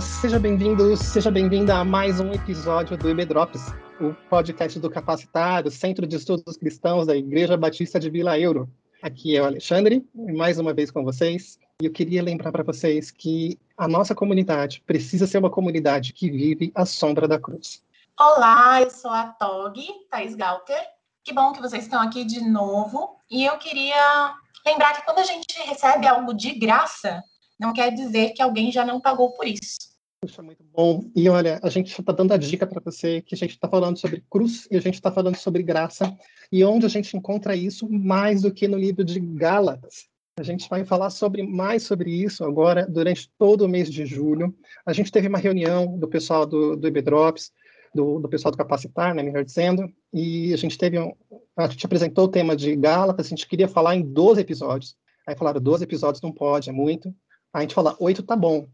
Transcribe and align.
Seja 0.00 0.38
bem-vindo, 0.38 0.94
seja 0.94 1.30
bem-vinda 1.30 1.78
a 1.78 1.84
mais 1.84 2.20
um 2.20 2.30
episódio 2.30 2.98
do 2.98 3.08
IB 3.08 3.24
Drops, 3.24 3.72
o 3.98 4.12
podcast 4.28 4.78
do 4.78 4.90
Capacitado, 4.90 5.70
Centro 5.70 6.06
de 6.06 6.16
Estudos 6.16 6.58
Cristãos 6.58 7.06
da 7.06 7.16
Igreja 7.16 7.56
Batista 7.56 7.98
de 7.98 8.10
Vila 8.10 8.38
Euro. 8.38 8.68
Aqui 9.02 9.36
é 9.36 9.40
o 9.40 9.46
Alexandre, 9.46 10.06
mais 10.14 10.58
uma 10.58 10.74
vez 10.74 10.90
com 10.90 11.02
vocês. 11.02 11.58
E 11.80 11.86
eu 11.86 11.92
queria 11.92 12.22
lembrar 12.22 12.52
para 12.52 12.62
vocês 12.62 13.10
que 13.10 13.58
a 13.76 13.88
nossa 13.88 14.14
comunidade 14.14 14.82
precisa 14.86 15.26
ser 15.26 15.38
uma 15.38 15.50
comunidade 15.50 16.12
que 16.12 16.30
vive 16.30 16.70
à 16.74 16.84
sombra 16.84 17.26
da 17.26 17.38
cruz. 17.38 17.82
Olá, 18.20 18.82
eu 18.82 18.90
sou 18.90 19.10
a 19.10 19.28
Tog, 19.28 19.78
Thais 20.10 20.34
Galter. 20.34 20.82
Que 21.24 21.32
bom 21.32 21.52
que 21.52 21.62
vocês 21.62 21.84
estão 21.84 22.02
aqui 22.02 22.24
de 22.24 22.42
novo. 22.42 23.16
E 23.30 23.46
eu 23.46 23.56
queria 23.56 24.34
lembrar 24.64 24.94
que 24.94 25.06
quando 25.06 25.20
a 25.20 25.24
gente 25.24 25.58
recebe 25.64 26.06
algo 26.06 26.34
de 26.34 26.52
graça, 26.52 27.22
não 27.58 27.72
quer 27.72 27.92
dizer 27.92 28.30
que 28.30 28.42
alguém 28.42 28.70
já 28.70 28.84
não 28.84 29.00
pagou 29.00 29.32
por 29.32 29.46
isso. 29.46 29.96
Puxa, 30.20 30.42
muito 30.42 30.64
bom. 30.72 31.10
E 31.14 31.28
olha, 31.28 31.60
a 31.62 31.68
gente 31.68 31.98
está 31.98 32.12
dando 32.12 32.32
a 32.32 32.36
dica 32.36 32.66
para 32.66 32.80
você 32.80 33.20
que 33.22 33.34
a 33.34 33.38
gente 33.38 33.52
está 33.52 33.68
falando 33.68 33.98
sobre 33.98 34.24
cruz 34.30 34.66
e 34.70 34.76
a 34.76 34.80
gente 34.80 34.94
está 34.94 35.12
falando 35.12 35.36
sobre 35.36 35.62
graça. 35.62 36.16
E 36.50 36.64
onde 36.64 36.86
a 36.86 36.88
gente 36.88 37.16
encontra 37.16 37.54
isso 37.54 37.88
mais 37.88 38.42
do 38.42 38.52
que 38.52 38.66
no 38.66 38.78
livro 38.78 39.04
de 39.04 39.20
Gálatas. 39.20 40.08
A 40.38 40.42
gente 40.42 40.68
vai 40.68 40.84
falar 40.84 41.10
sobre 41.10 41.42
mais 41.42 41.82
sobre 41.84 42.10
isso 42.10 42.44
agora 42.44 42.86
durante 42.86 43.30
todo 43.38 43.62
o 43.62 43.68
mês 43.68 43.90
de 43.90 44.04
julho. 44.04 44.54
A 44.84 44.92
gente 44.92 45.10
teve 45.10 45.28
uma 45.28 45.38
reunião 45.38 45.96
do 45.98 46.06
pessoal 46.06 46.44
do, 46.44 46.76
do 46.76 46.88
IBDrops, 46.88 47.52
do, 47.94 48.20
do 48.20 48.28
pessoal 48.28 48.52
do 48.52 48.58
Capacitar, 48.58 49.14
né, 49.14 49.22
melhor 49.22 49.42
dizendo, 49.42 49.90
e 50.12 50.52
a 50.52 50.56
gente 50.58 50.76
teve 50.76 50.98
um, 50.98 51.12
a 51.56 51.66
gente 51.68 51.86
apresentou 51.86 52.26
o 52.26 52.28
tema 52.28 52.54
de 52.54 52.76
Gálatas, 52.76 53.26
a 53.26 53.28
gente 53.30 53.48
queria 53.48 53.66
falar 53.66 53.96
em 53.96 54.02
12 54.02 54.40
episódios. 54.40 54.94
Aí 55.26 55.34
falaram, 55.34 55.60
12 55.60 55.84
episódios 55.84 56.20
não 56.20 56.30
pode, 56.30 56.68
é 56.68 56.72
muito. 56.72 57.12
A 57.56 57.62
gente 57.62 57.74
falou, 57.74 57.96
8 57.98 58.22
tá 58.22 58.36
bom. 58.36 58.66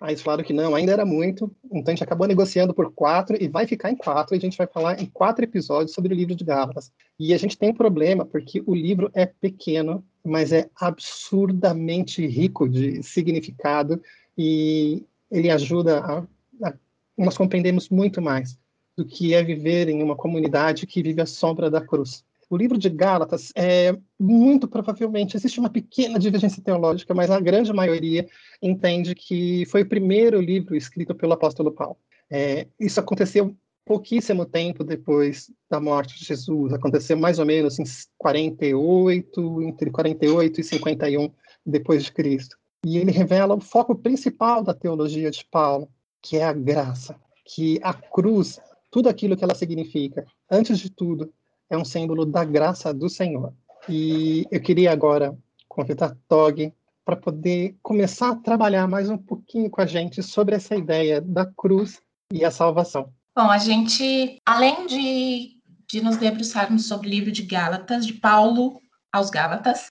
Aí 0.00 0.12
eles 0.12 0.22
falaram 0.22 0.42
que 0.42 0.54
não, 0.54 0.74
ainda 0.74 0.90
era 0.90 1.04
muito, 1.04 1.54
então 1.66 1.92
a 1.92 1.94
gente 1.94 2.02
acabou 2.02 2.26
negociando 2.26 2.72
por 2.72 2.90
quatro 2.90 3.36
e 3.38 3.46
vai 3.46 3.66
ficar 3.66 3.90
em 3.90 3.94
quatro, 3.94 4.34
e 4.34 4.38
a 4.38 4.40
gente 4.40 4.56
vai 4.56 4.66
falar 4.66 5.00
em 5.02 5.04
quatro 5.04 5.44
episódios 5.44 5.92
sobre 5.92 6.14
o 6.14 6.16
livro 6.16 6.34
de 6.34 6.42
Gálatas. 6.42 6.90
E 7.20 7.34
a 7.34 7.36
gente 7.36 7.58
tem 7.58 7.68
um 7.68 7.74
problema, 7.74 8.24
porque 8.24 8.62
o 8.66 8.74
livro 8.74 9.10
é 9.12 9.26
pequeno, 9.26 10.02
mas 10.24 10.50
é 10.50 10.66
absurdamente 10.74 12.26
rico 12.26 12.66
de 12.66 13.02
significado, 13.02 14.00
e 14.36 15.04
ele 15.30 15.50
ajuda 15.50 16.00
a, 16.00 16.18
a 16.66 16.74
nós 17.18 17.36
compreendemos 17.36 17.90
muito 17.90 18.22
mais 18.22 18.58
do 18.96 19.04
que 19.04 19.34
é 19.34 19.42
viver 19.42 19.90
em 19.90 20.02
uma 20.02 20.16
comunidade 20.16 20.86
que 20.86 21.02
vive 21.02 21.20
à 21.20 21.26
sombra 21.26 21.70
da 21.70 21.82
cruz. 21.82 22.24
O 22.52 22.56
livro 22.58 22.76
de 22.76 22.90
Gálatas 22.90 23.50
é 23.56 23.96
muito 24.20 24.68
provavelmente 24.68 25.38
existe 25.38 25.58
uma 25.58 25.70
pequena 25.70 26.18
divergência 26.18 26.62
teológica, 26.62 27.14
mas 27.14 27.30
a 27.30 27.40
grande 27.40 27.72
maioria 27.72 28.28
entende 28.60 29.14
que 29.14 29.64
foi 29.70 29.80
o 29.80 29.88
primeiro 29.88 30.38
livro 30.38 30.76
escrito 30.76 31.14
pelo 31.14 31.32
apóstolo 31.32 31.72
Paulo. 31.72 31.96
É, 32.30 32.66
isso 32.78 33.00
aconteceu 33.00 33.56
pouquíssimo 33.86 34.44
tempo 34.44 34.84
depois 34.84 35.50
da 35.70 35.80
morte 35.80 36.18
de 36.18 36.26
Jesus, 36.26 36.74
aconteceu 36.74 37.16
mais 37.16 37.38
ou 37.38 37.46
menos 37.46 37.78
em 37.78 37.84
48, 38.18 39.62
entre 39.62 39.90
48 39.90 40.60
e 40.60 40.64
51 40.64 41.30
depois 41.64 42.04
de 42.04 42.12
Cristo. 42.12 42.58
E 42.84 42.98
ele 42.98 43.12
revela 43.12 43.54
o 43.54 43.62
foco 43.62 43.94
principal 43.94 44.62
da 44.62 44.74
teologia 44.74 45.30
de 45.30 45.42
Paulo, 45.50 45.88
que 46.20 46.36
é 46.36 46.44
a 46.44 46.52
graça, 46.52 47.16
que 47.46 47.80
a 47.82 47.94
cruz, 47.94 48.60
tudo 48.90 49.08
aquilo 49.08 49.38
que 49.38 49.42
ela 49.42 49.54
significa, 49.54 50.26
antes 50.50 50.78
de 50.78 50.90
tudo, 50.90 51.32
é 51.72 51.76
um 51.76 51.84
símbolo 51.84 52.26
da 52.26 52.44
graça 52.44 52.92
do 52.92 53.08
Senhor. 53.08 53.54
E 53.88 54.46
eu 54.50 54.60
queria 54.60 54.92
agora 54.92 55.36
convidar 55.66 56.14
Tog 56.28 56.70
para 57.02 57.16
poder 57.16 57.76
começar 57.82 58.30
a 58.30 58.36
trabalhar 58.36 58.86
mais 58.86 59.08
um 59.08 59.16
pouquinho 59.16 59.70
com 59.70 59.80
a 59.80 59.86
gente 59.86 60.22
sobre 60.22 60.54
essa 60.54 60.76
ideia 60.76 61.20
da 61.20 61.46
cruz 61.46 61.98
e 62.30 62.44
a 62.44 62.50
salvação. 62.50 63.10
Bom, 63.34 63.50
a 63.50 63.56
gente, 63.56 64.38
além 64.44 64.86
de, 64.86 65.56
de 65.90 66.02
nos 66.02 66.18
debruçarmos 66.18 66.86
sobre 66.86 67.08
o 67.08 67.10
livro 67.10 67.32
de 67.32 67.42
Gálatas, 67.42 68.06
de 68.06 68.12
Paulo 68.12 68.78
aos 69.10 69.30
Gálatas, 69.30 69.88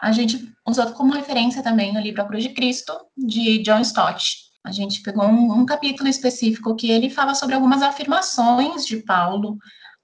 a 0.00 0.12
gente 0.12 0.52
usou 0.68 0.92
como 0.92 1.14
referência 1.14 1.62
também 1.62 1.96
o 1.96 2.00
livro 2.00 2.20
A 2.20 2.26
Cruz 2.26 2.42
de 2.42 2.50
Cristo, 2.50 2.92
de 3.16 3.62
John 3.62 3.80
Stott. 3.80 4.36
A 4.64 4.70
gente 4.70 5.02
pegou 5.02 5.24
um, 5.24 5.60
um, 5.60 5.66
capítulo 5.66 6.08
específico 6.08 6.76
que 6.76 6.90
ele 6.90 7.08
fala 7.08 7.34
sobre 7.34 7.54
algumas 7.54 7.82
afirmações 7.82 8.86
de 8.86 8.98
Paulo 8.98 9.56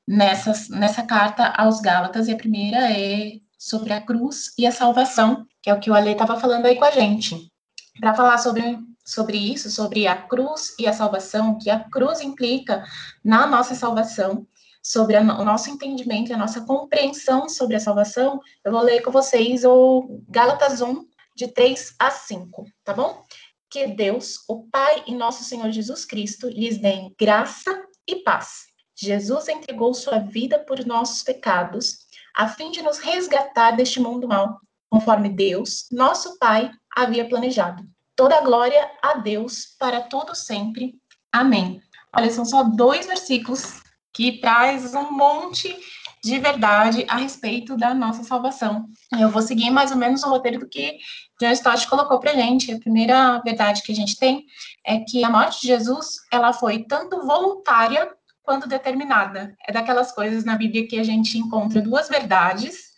nessa, 0.09 0.53
nessa 0.71 1.03
carta 1.03 1.49
aos 1.49 1.81
Gálatas, 1.81 2.29
e 2.29 2.33
a 2.33 2.37
primeira 2.37 2.91
é 2.91 3.33
sobre 3.59 3.93
a 3.93 4.01
cruz 4.01 4.55
e 4.57 4.67
a 4.67 4.73
salvação, 4.73 5.47
que 5.63 5.69
é 5.69 5.75
o 5.75 5.79
que 5.79 5.91
o 5.91 5.95
Ale 5.95 6.13
estava 6.13 6.41
falando 6.41 6.65
aí 6.67 6.77
com 6.77 6.85
a 6.85 6.91
gente. 6.91 7.53
Para 8.01 8.15
falar 8.15 8.39
sobre, 8.39 8.79
sobre 9.05 9.37
isso, 9.37 9.71
sobre 9.71 10.07
a 10.07 10.17
cruz 10.17 10.75
e 10.79 10.87
a 10.87 10.93
salvação, 10.93 11.59
que 11.59 11.69
a 11.69 11.81
cruz 11.91 12.23
implica 12.23 12.83
na 13.23 13.47
nossa 13.47 13.75
salvação, 13.75 14.47
sobre 14.83 15.17
a, 15.17 15.21
o 15.21 15.45
nosso 15.45 15.69
entendimento 15.69 16.31
e 16.31 16.33
a 16.33 16.39
nossa 16.39 16.63
compreensão 16.63 17.47
sobre 17.49 17.77
a 17.77 17.81
salvação, 17.81 18.41
eu 18.65 18.73
vou 18.73 18.81
ler 18.81 19.03
com 19.03 19.11
vocês 19.11 19.65
o 19.65 20.23
Gálatas 20.29 20.81
1, 20.81 21.05
de 21.37 21.49
3 21.49 21.95
a 21.99 22.11
5, 22.11 22.65
tá 22.83 22.95
bom? 22.95 23.23
que 23.71 23.87
Deus, 23.87 24.45
o 24.49 24.67
Pai 24.69 25.05
e 25.07 25.15
nosso 25.15 25.45
Senhor 25.45 25.71
Jesus 25.71 26.07
Cristo 26.07 26.49
lhes 26.49 26.79
deem 26.79 27.15
graça 27.19 27.71
e 28.07 28.17
paz. 28.17 28.68
Jesus 29.01 29.47
entregou 29.47 29.95
sua 29.95 30.19
vida 30.19 30.59
por 30.59 30.85
nossos 30.85 31.23
pecados, 31.23 31.99
a 32.37 32.49
fim 32.49 32.73
de 32.73 32.83
nos 32.83 32.99
resgatar 32.99 33.71
deste 33.73 34.01
mundo 34.01 34.27
mal, 34.27 34.59
conforme 34.91 35.29
Deus, 35.29 35.87
nosso 35.93 36.37
Pai, 36.39 36.69
havia 36.97 37.29
planejado. 37.29 37.85
Toda 38.17 38.41
glória 38.41 38.91
a 39.01 39.15
Deus 39.15 39.77
para 39.79 40.01
todo 40.01 40.35
sempre. 40.35 40.97
Amém. 41.33 41.81
Olha, 42.17 42.31
são 42.31 42.45
só 42.45 42.65
dois 42.65 43.07
versículos 43.07 43.81
que 44.13 44.41
traz 44.41 44.93
um 44.95 45.13
monte 45.13 45.77
de 46.25 46.39
verdade 46.41 47.07
a 47.09 47.19
respeito 47.19 47.77
da 47.77 47.95
nossa 47.95 48.25
salvação. 48.25 48.87
Eu 49.17 49.31
vou 49.31 49.43
seguir 49.43 49.71
mais 49.71 49.93
ou 49.93 49.97
menos 49.97 50.25
o 50.25 50.29
roteiro 50.29 50.59
do 50.59 50.69
que 50.69 50.99
John 51.41 51.53
Stott 51.53 51.87
colocou 51.87 52.19
para 52.19 52.35
gente. 52.35 52.73
A 52.73 52.81
primeira 52.81 53.39
verdade 53.45 53.83
que 53.83 53.93
a 53.93 53.95
gente 53.95 54.17
tem 54.17 54.45
é 54.85 54.99
que 54.99 55.23
a 55.23 55.31
morte 55.31 55.61
de 55.61 55.69
Jesus 55.69 56.17
ela 56.33 56.53
foi 56.53 56.83
tanto 56.83 57.25
voluntária 57.25 58.13
quanto 58.49 58.67
determinada. 58.67 59.55
É 59.69 59.71
daquelas 59.71 60.11
coisas 60.11 60.43
na 60.43 60.57
Bíblia 60.57 60.89
que 60.89 60.99
a 60.99 61.05
gente 61.05 61.37
encontra 61.37 61.83
duas 61.83 62.09
verdades 62.09 62.95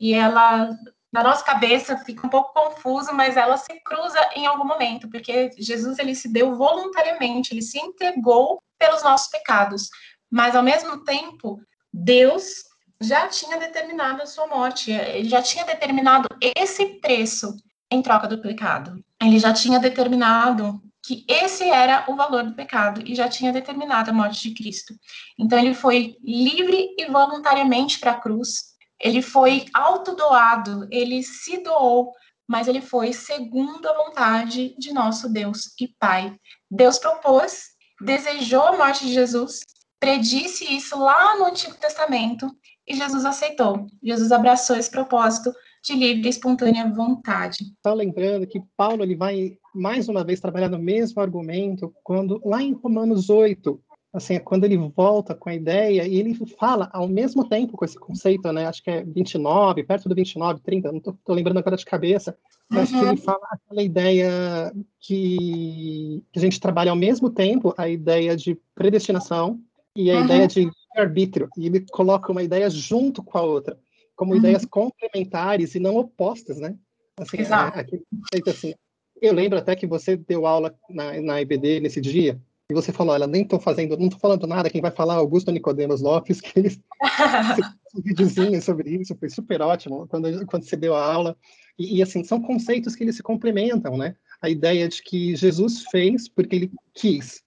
e 0.00 0.12
ela 0.12 0.76
na 1.12 1.22
nossa 1.22 1.44
cabeça 1.44 1.96
fica 1.98 2.26
um 2.26 2.28
pouco 2.28 2.52
confuso, 2.52 3.14
mas 3.14 3.36
ela 3.36 3.56
se 3.56 3.72
cruza 3.84 4.18
em 4.34 4.44
algum 4.44 4.64
momento, 4.64 5.08
porque 5.08 5.50
Jesus 5.56 6.00
ele 6.00 6.16
se 6.16 6.28
deu 6.30 6.56
voluntariamente, 6.56 7.54
ele 7.54 7.62
se 7.62 7.78
entregou 7.78 8.60
pelos 8.76 9.04
nossos 9.04 9.28
pecados, 9.28 9.88
mas 10.28 10.56
ao 10.56 10.64
mesmo 10.64 11.04
tempo 11.04 11.60
Deus 11.92 12.64
já 13.00 13.28
tinha 13.28 13.56
determinado 13.56 14.20
a 14.20 14.26
sua 14.26 14.48
morte, 14.48 14.90
ele 14.90 15.28
já 15.28 15.40
tinha 15.40 15.64
determinado 15.64 16.28
esse 16.56 16.84
preço 17.00 17.54
em 17.88 18.02
troca 18.02 18.26
do 18.26 18.42
pecado. 18.42 19.00
Ele 19.22 19.38
já 19.38 19.52
tinha 19.52 19.78
determinado 19.78 20.82
que 21.08 21.24
esse 21.26 21.64
era 21.64 22.04
o 22.06 22.14
valor 22.14 22.44
do 22.44 22.54
pecado 22.54 23.02
e 23.02 23.14
já 23.14 23.30
tinha 23.30 23.50
determinado 23.50 24.10
a 24.10 24.12
morte 24.12 24.46
de 24.46 24.54
Cristo. 24.54 24.94
Então 25.38 25.58
ele 25.58 25.72
foi 25.72 26.18
livre 26.22 26.94
e 26.98 27.06
voluntariamente 27.06 27.98
para 27.98 28.10
a 28.10 28.20
cruz. 28.20 28.74
Ele 29.00 29.22
foi 29.22 29.64
autodoado, 29.72 30.86
ele 30.90 31.22
se 31.22 31.62
doou, 31.62 32.12
mas 32.46 32.68
ele 32.68 32.82
foi 32.82 33.14
segundo 33.14 33.88
a 33.88 34.04
vontade 34.04 34.76
de 34.78 34.92
nosso 34.92 35.32
Deus 35.32 35.72
e 35.80 35.88
Pai. 35.98 36.36
Deus 36.70 36.98
propôs, 36.98 37.68
desejou 38.02 38.64
a 38.64 38.76
morte 38.76 39.06
de 39.06 39.14
Jesus, 39.14 39.60
predisse 39.98 40.70
isso 40.70 40.98
lá 40.98 41.38
no 41.38 41.46
Antigo 41.46 41.74
Testamento 41.76 42.54
e 42.86 42.94
Jesus 42.94 43.24
aceitou. 43.24 43.86
Jesus 44.02 44.30
abraçou 44.30 44.76
esse 44.76 44.90
propósito 44.90 45.54
de 45.82 45.94
livre 45.94 46.26
e 46.26 46.30
espontânea 46.30 46.92
vontade. 46.92 47.64
Só 47.86 47.94
lembrando 47.94 48.46
que 48.46 48.60
Paulo 48.76 49.02
ele 49.02 49.16
vai 49.16 49.56
mais 49.78 50.08
uma 50.08 50.24
vez 50.24 50.40
trabalhar 50.40 50.68
no 50.68 50.78
mesmo 50.78 51.22
argumento 51.22 51.94
quando 52.02 52.40
lá 52.44 52.62
em 52.62 52.72
Romanos 52.72 53.30
8, 53.30 53.80
assim, 54.12 54.34
é 54.34 54.40
quando 54.40 54.64
ele 54.64 54.76
volta 54.76 55.34
com 55.34 55.48
a 55.48 55.54
ideia 55.54 56.06
e 56.06 56.16
ele 56.16 56.34
fala 56.58 56.88
ao 56.92 57.06
mesmo 57.06 57.48
tempo 57.48 57.76
com 57.76 57.84
esse 57.84 57.98
conceito, 57.98 58.52
né? 58.52 58.66
Acho 58.66 58.82
que 58.82 58.90
é 58.90 59.04
29, 59.04 59.84
perto 59.84 60.08
do 60.08 60.14
29, 60.14 60.60
30, 60.60 60.90
não 60.90 60.98
estou 60.98 61.16
lembrando 61.28 61.58
agora 61.58 61.76
de 61.76 61.84
cabeça, 61.84 62.36
mas 62.68 62.90
uhum. 62.90 63.00
que 63.00 63.06
ele 63.06 63.16
fala 63.16 63.46
aquela 63.50 63.82
ideia 63.82 64.72
que, 65.00 66.22
que, 66.32 66.38
a 66.38 66.42
gente 66.42 66.60
trabalha 66.60 66.90
ao 66.90 66.96
mesmo 66.96 67.30
tempo 67.30 67.74
a 67.78 67.88
ideia 67.88 68.36
de 68.36 68.58
predestinação 68.74 69.60
e 69.94 70.10
a 70.10 70.18
uhum. 70.18 70.24
ideia 70.24 70.48
de 70.48 70.70
arbítrio, 70.96 71.48
e 71.56 71.66
ele 71.66 71.86
coloca 71.90 72.32
uma 72.32 72.42
ideia 72.42 72.68
junto 72.68 73.22
com 73.22 73.38
a 73.38 73.42
outra, 73.42 73.78
como 74.16 74.32
uhum. 74.32 74.38
ideias 74.38 74.64
complementares 74.64 75.74
e 75.74 75.78
não 75.78 75.96
opostas, 75.96 76.58
né? 76.58 76.76
Assim, 77.18 77.38
Exato. 77.40 77.78
É, 77.78 78.50
assim, 78.50 78.74
eu 79.20 79.32
lembro 79.32 79.58
até 79.58 79.74
que 79.74 79.86
você 79.86 80.16
deu 80.16 80.46
aula 80.46 80.74
na, 80.88 81.20
na 81.20 81.40
IBD 81.40 81.80
nesse 81.80 82.00
dia, 82.00 82.40
e 82.70 82.74
você 82.74 82.92
falou, 82.92 83.14
olha, 83.14 83.26
nem 83.26 83.42
estou 83.42 83.58
fazendo, 83.58 83.96
não 83.96 84.06
estou 84.06 84.20
falando 84.20 84.46
nada, 84.46 84.68
quem 84.68 84.82
vai 84.82 84.90
falar 84.90 85.14
é 85.14 85.16
Augusto 85.16 85.50
Nicodemos 85.50 86.02
Lopes, 86.02 86.40
que 86.42 86.58
ele 86.58 86.68
um 87.96 88.02
videozinho 88.02 88.60
sobre 88.60 88.90
isso, 88.90 89.16
foi 89.16 89.30
super 89.30 89.62
ótimo 89.62 90.06
quando, 90.08 90.46
quando 90.46 90.64
você 90.64 90.76
deu 90.76 90.94
a 90.94 91.12
aula. 91.12 91.36
E, 91.78 91.98
e, 91.98 92.02
assim, 92.02 92.22
são 92.24 92.42
conceitos 92.42 92.94
que 92.94 93.04
eles 93.04 93.16
se 93.16 93.22
complementam, 93.22 93.96
né? 93.96 94.16
a 94.40 94.48
ideia 94.48 94.88
de 94.88 95.02
que 95.02 95.34
Jesus 95.36 95.84
fez 95.90 96.28
porque 96.28 96.56
ele 96.56 96.70
quis, 96.94 97.42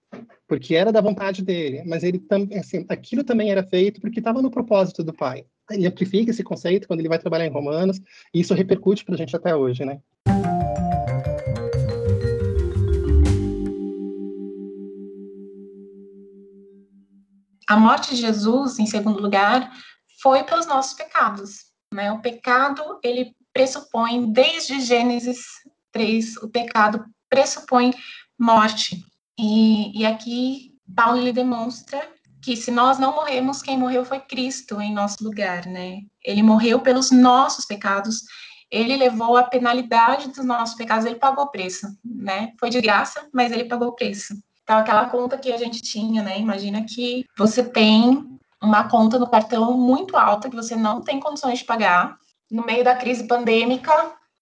porque 0.48 0.76
era 0.76 0.92
da 0.92 1.02
vontade 1.02 1.44
dele, 1.44 1.84
mas 1.86 2.04
ele 2.04 2.20
também, 2.20 2.58
assim, 2.58 2.86
aquilo 2.90 3.24
também 3.24 3.52
era 3.52 3.64
feito 3.64 4.02
porque 4.02 4.20
estava 4.20 4.42
no 4.42 4.52
propósito 4.52 5.04
do 5.04 5.14
Pai. 5.14 5.46
Ele 5.70 5.88
amplifica 5.88 6.32
esse 6.32 6.44
conceito 6.44 6.88
quando 6.88 7.00
ele 7.00 7.10
vai 7.10 7.20
trabalhar 7.20 7.46
em 7.46 7.52
Romanos, 7.52 8.02
e 8.34 8.42
isso 8.42 8.54
repercute 8.54 9.06
para 9.06 9.16
a 9.16 9.18
gente 9.18 9.36
até 9.36 9.56
hoje, 9.56 9.86
né? 9.86 10.02
A 17.72 17.78
morte 17.78 18.14
de 18.14 18.20
Jesus, 18.20 18.80
em 18.80 18.86
segundo 18.86 19.22
lugar, 19.22 19.72
foi 20.22 20.44
pelos 20.44 20.66
nossos 20.66 20.94
pecados. 20.94 21.68
Né? 21.94 22.12
O 22.12 22.20
pecado, 22.20 23.00
ele 23.02 23.34
pressupõe, 23.54 24.30
desde 24.30 24.82
Gênesis 24.82 25.46
3, 25.94 26.36
o 26.44 26.50
pecado 26.50 27.06
pressupõe 27.30 27.94
morte. 28.38 29.02
E, 29.40 29.98
e 29.98 30.06
aqui 30.06 30.74
Paulo 30.94 31.18
ele 31.18 31.32
demonstra 31.32 32.06
que 32.44 32.58
se 32.58 32.72
nós 32.72 33.00
não 33.00 33.16
morremos, 33.16 33.62
quem 33.62 33.78
morreu 33.78 34.04
foi 34.04 34.20
Cristo 34.20 34.82
em 34.82 34.94
nosso 34.94 35.24
lugar, 35.24 35.66
né? 35.66 36.00
Ele 36.26 36.44
morreu 36.44 36.82
pelos 36.82 37.10
nossos 37.10 37.64
pecados, 37.64 38.24
ele 38.70 38.98
levou 38.98 39.38
a 39.38 39.44
penalidade 39.44 40.28
dos 40.28 40.44
nossos 40.44 40.76
pecados, 40.76 41.06
ele 41.06 41.16
pagou 41.16 41.46
o 41.46 41.52
preço, 41.52 41.88
né? 42.04 42.52
Foi 42.60 42.70
de 42.70 42.82
graça, 42.82 43.30
mas 43.34 43.50
ele 43.50 43.64
pagou 43.64 43.88
o 43.88 43.96
preço. 43.96 44.34
Então, 44.72 44.80
aquela 44.80 45.10
conta 45.10 45.38
que 45.38 45.52
a 45.52 45.58
gente 45.58 45.82
tinha, 45.82 46.24
né? 46.24 46.40
Imagina 46.40 46.86
que 46.86 47.26
você 47.38 47.62
tem 47.62 48.40
uma 48.64 48.88
conta 48.88 49.20
no 49.20 49.30
cartão 49.30 49.78
muito 49.78 50.16
alta 50.16 50.50
que 50.50 50.56
você 50.56 50.78
não 50.78 51.02
tem 51.02 51.20
condições 51.20 51.60
de 51.60 51.66
pagar. 51.66 52.16
No 52.50 52.66
meio 52.66 52.82
da 52.82 52.96
crise 52.96 53.28
pandêmica, 53.28 53.92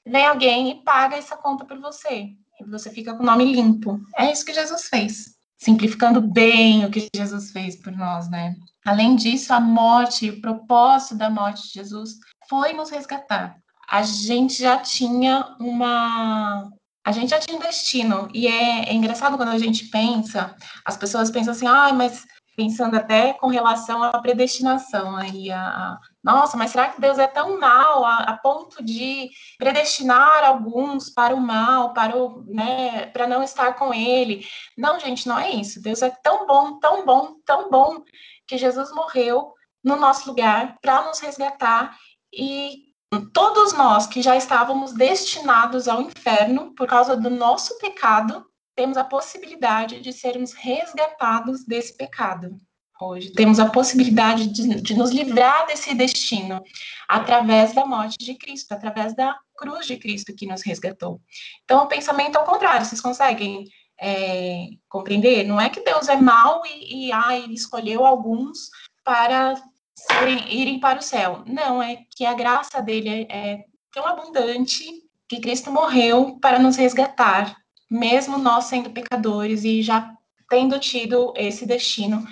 vem 0.06 0.28
alguém 0.28 0.70
e 0.70 0.84
paga 0.84 1.16
essa 1.16 1.36
conta 1.36 1.66
por 1.66 1.80
você. 1.80 2.28
E 2.62 2.64
você 2.70 2.92
fica 2.92 3.16
com 3.16 3.24
o 3.24 3.26
nome 3.26 3.44
limpo. 3.44 4.00
É 4.16 4.32
isso 4.32 4.46
que 4.46 4.54
Jesus 4.54 4.84
fez. 4.84 5.36
Simplificando 5.58 6.22
bem 6.22 6.86
o 6.86 6.92
que 6.92 7.08
Jesus 7.16 7.50
fez 7.50 7.76
por 7.76 7.92
nós, 7.92 8.30
né? 8.30 8.56
Além 8.86 9.16
disso, 9.16 9.52
a 9.52 9.60
morte, 9.60 10.30
o 10.30 10.42
propósito 10.42 11.16
da 11.16 11.32
morte 11.32 11.64
de 11.64 11.74
Jesus 11.74 12.20
foi 12.48 12.74
nos 12.74 12.92
resgatar. 12.92 13.58
A 13.90 14.04
gente 14.04 14.62
já 14.62 14.78
tinha 14.78 15.56
uma. 15.60 16.72
A 17.10 17.12
gente 17.12 17.32
já 17.32 17.40
tinha 17.40 17.58
um 17.58 17.60
destino. 17.60 18.30
E 18.36 18.48
é, 18.48 18.88
é 18.88 18.94
engraçado 18.94 19.36
quando 19.36 19.50
a 19.50 19.58
gente 19.58 19.86
pensa, 19.86 20.56
as 20.86 20.96
pessoas 20.96 21.32
pensam 21.32 21.54
assim, 21.54 21.66
ah, 21.66 21.92
mas 21.92 22.24
pensando 22.56 22.96
até 22.96 23.34
com 23.34 23.48
relação 23.48 24.04
à 24.04 24.20
predestinação 24.20 25.16
aí 25.16 25.50
a, 25.50 25.98
nossa, 26.24 26.56
mas 26.56 26.70
será 26.70 26.90
que 26.90 27.02
Deus 27.02 27.18
é 27.18 27.26
tão 27.26 27.60
mal 27.60 28.06
a, 28.06 28.18
a, 28.18 28.38
ponto 28.38 28.84
de 28.84 29.28
predestinar 29.58 30.44
alguns 30.44 31.10
para 31.10 31.34
o 31.34 31.42
mal, 31.42 31.94
para 31.94 32.16
o, 32.16 32.44
né, 32.46 33.08
para 33.08 33.26
não 33.26 33.42
estar 33.42 33.74
com 33.74 33.92
ele? 33.92 34.46
Não, 34.78 35.00
gente, 35.00 35.28
não 35.28 35.40
é 35.40 35.50
isso. 35.50 35.82
Deus 35.82 36.04
é 36.04 36.12
tão 36.12 36.46
bom, 36.46 36.78
tão 36.80 37.04
bom, 37.04 37.38
tão 37.44 37.72
bom 37.72 38.04
que 38.46 38.56
Jesus 38.56 38.92
morreu 38.94 39.52
no 39.84 39.96
nosso 39.96 40.30
lugar 40.30 40.78
para 40.80 41.08
nos 41.08 41.20
resgatar 41.20 41.98
e 42.32 42.89
todos 43.34 43.74
nós 43.74 44.06
que 44.06 44.22
já 44.22 44.36
estávamos 44.36 44.94
destinados 44.94 45.88
ao 45.88 46.02
inferno 46.02 46.74
por 46.76 46.88
causa 46.88 47.16
do 47.16 47.30
nosso 47.30 47.78
pecado, 47.80 48.46
temos 48.76 48.98
a 48.98 49.04
possibilidade 49.04 50.00
de 50.00 50.14
sermos 50.14 50.54
resgatados 50.54 51.66
desse 51.66 51.98
pecado. 51.98 52.56
Hoje 53.02 53.32
temos 53.32 53.60
a 53.60 53.70
possibilidade 53.70 54.48
de, 54.48 54.82
de, 54.82 54.94
nos 54.94 55.12
livrar 55.12 55.66
desse 55.68 55.94
destino 55.96 56.62
através 57.08 57.74
da 57.74 57.86
morte 57.86 58.18
de 58.20 58.36
Cristo, 58.36 58.74
através 58.74 59.16
da 59.16 59.38
cruz 59.58 59.88
de 59.88 59.96
Cristo 59.96 60.36
que 60.36 60.46
nos 60.46 60.62
resgatou. 60.62 61.22
Então, 61.64 61.84
o 61.84 61.88
pensamento 61.88 62.36
ao 62.36 62.44
contrário, 62.44 62.86
vocês 62.86 63.00
conseguem 63.00 63.66
é, 64.00 64.68
compreender? 64.90 65.46
Não 65.46 65.60
é 65.60 65.70
que 65.70 65.82
Deus 65.82 66.10
é 66.10 66.18
mau 66.18 66.62
e, 66.66 67.08
e 67.08 67.12
ele 67.12 67.54
escolheu 67.54 68.06
alguns 68.06 68.70
para 69.04 69.56
serem, 70.00 70.54
irem 70.54 70.80
para 70.80 71.00
o 71.00 71.04
céu. 71.04 71.44
Não, 71.46 71.82
é 71.82 72.00
que 72.16 72.26
a 72.26 72.34
graça 72.34 72.82
dele 72.82 73.10
é, 73.10 73.54
é 73.54 73.66
tão 73.94 74.06
abundante 74.06 74.86
que 75.28 75.40
Cristo 75.40 75.72
morreu 75.72 76.38
para 76.42 76.60
nos 76.60 76.76
resgatar 76.76 77.56
mesmo 77.90 78.38
nós 78.38 78.66
sendo 78.66 78.92
pecadores 78.92 79.64
e 79.64 79.82
já 79.82 80.14
tendo 80.50 80.80
tido 80.80 81.34
esse 81.36 81.66
destino 81.66 82.26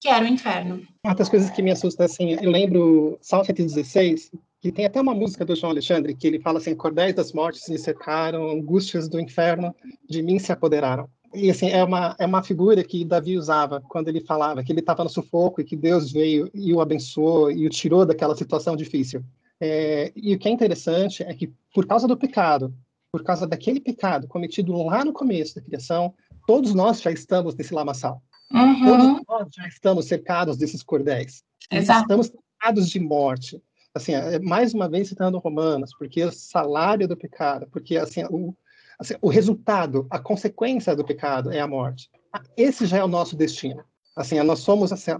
que 0.00 0.08
era 0.08 0.24
o 0.24 0.28
inferno. 0.28 0.86
Uma 1.04 1.14
das 1.14 1.28
coisas 1.28 1.50
que 1.50 1.62
me 1.62 1.70
assusta, 1.70 2.04
assim, 2.04 2.36
eu 2.40 2.50
lembro 2.50 3.18
Salmo 3.20 3.44
116, 3.44 4.30
que 4.60 4.70
tem 4.70 4.86
até 4.86 5.00
uma 5.00 5.14
música 5.14 5.44
do 5.44 5.56
João 5.56 5.72
Alexandre, 5.72 6.14
que 6.14 6.26
ele 6.26 6.38
fala 6.38 6.58
assim, 6.58 6.74
cordéis 6.74 7.14
das 7.14 7.32
mortes 7.32 7.68
me 7.68 7.78
cercaram, 7.78 8.48
angústias 8.48 9.08
do 9.08 9.18
inferno 9.18 9.74
de 10.08 10.22
mim 10.22 10.38
se 10.38 10.52
apoderaram. 10.52 11.08
E, 11.34 11.50
assim, 11.50 11.68
é 11.68 11.84
uma, 11.84 12.16
é 12.18 12.26
uma 12.26 12.42
figura 12.42 12.82
que 12.82 13.04
Davi 13.04 13.36
usava 13.36 13.80
quando 13.80 14.08
ele 14.08 14.20
falava 14.20 14.62
que 14.62 14.72
ele 14.72 14.80
estava 14.80 15.04
no 15.04 15.10
sufoco 15.10 15.60
e 15.60 15.64
que 15.64 15.76
Deus 15.76 16.10
veio 16.10 16.50
e 16.54 16.72
o 16.72 16.80
abençoou 16.80 17.50
e 17.50 17.66
o 17.66 17.70
tirou 17.70 18.06
daquela 18.06 18.36
situação 18.36 18.76
difícil. 18.76 19.22
É, 19.60 20.12
e 20.16 20.34
o 20.34 20.38
que 20.38 20.48
é 20.48 20.50
interessante 20.50 21.22
é 21.22 21.34
que, 21.34 21.52
por 21.74 21.86
causa 21.86 22.06
do 22.06 22.16
pecado, 22.16 22.72
por 23.12 23.22
causa 23.22 23.46
daquele 23.46 23.80
pecado 23.80 24.28
cometido 24.28 24.72
lá 24.84 25.04
no 25.04 25.12
começo 25.12 25.54
da 25.54 25.62
criação, 25.62 26.14
todos 26.46 26.74
nós 26.74 27.00
já 27.00 27.10
estamos 27.10 27.54
nesse 27.54 27.74
lamaçal. 27.74 28.22
Uhum. 28.52 28.84
Todos 28.84 29.22
nós 29.28 29.48
já 29.54 29.68
estamos 29.68 30.06
cercados 30.06 30.56
desses 30.56 30.82
cordéis. 30.82 31.42
Exato. 31.70 32.02
Estamos 32.02 32.26
cercados 32.28 32.88
de 32.88 33.00
morte. 33.00 33.62
Assim, 33.94 34.14
é, 34.14 34.38
mais 34.38 34.72
uma 34.74 34.88
vez 34.88 35.08
citando 35.08 35.38
Romanos, 35.38 35.90
porque 35.98 36.24
o 36.24 36.32
salário 36.32 37.08
do 37.08 37.16
pecado, 37.16 37.66
porque 37.70 37.96
assim, 37.96 38.24
o, 38.30 38.54
assim, 38.98 39.14
o 39.20 39.28
resultado, 39.28 40.06
a 40.10 40.18
consequência 40.18 40.94
do 40.96 41.04
pecado 41.04 41.52
é 41.52 41.60
a 41.60 41.66
morte. 41.66 42.10
Esse 42.56 42.86
já 42.86 42.98
é 42.98 43.04
o 43.04 43.08
nosso 43.08 43.36
destino. 43.36 43.84
Assim, 44.16 44.42
nós 44.42 44.58
somos 44.58 44.92
assim, 44.92 45.12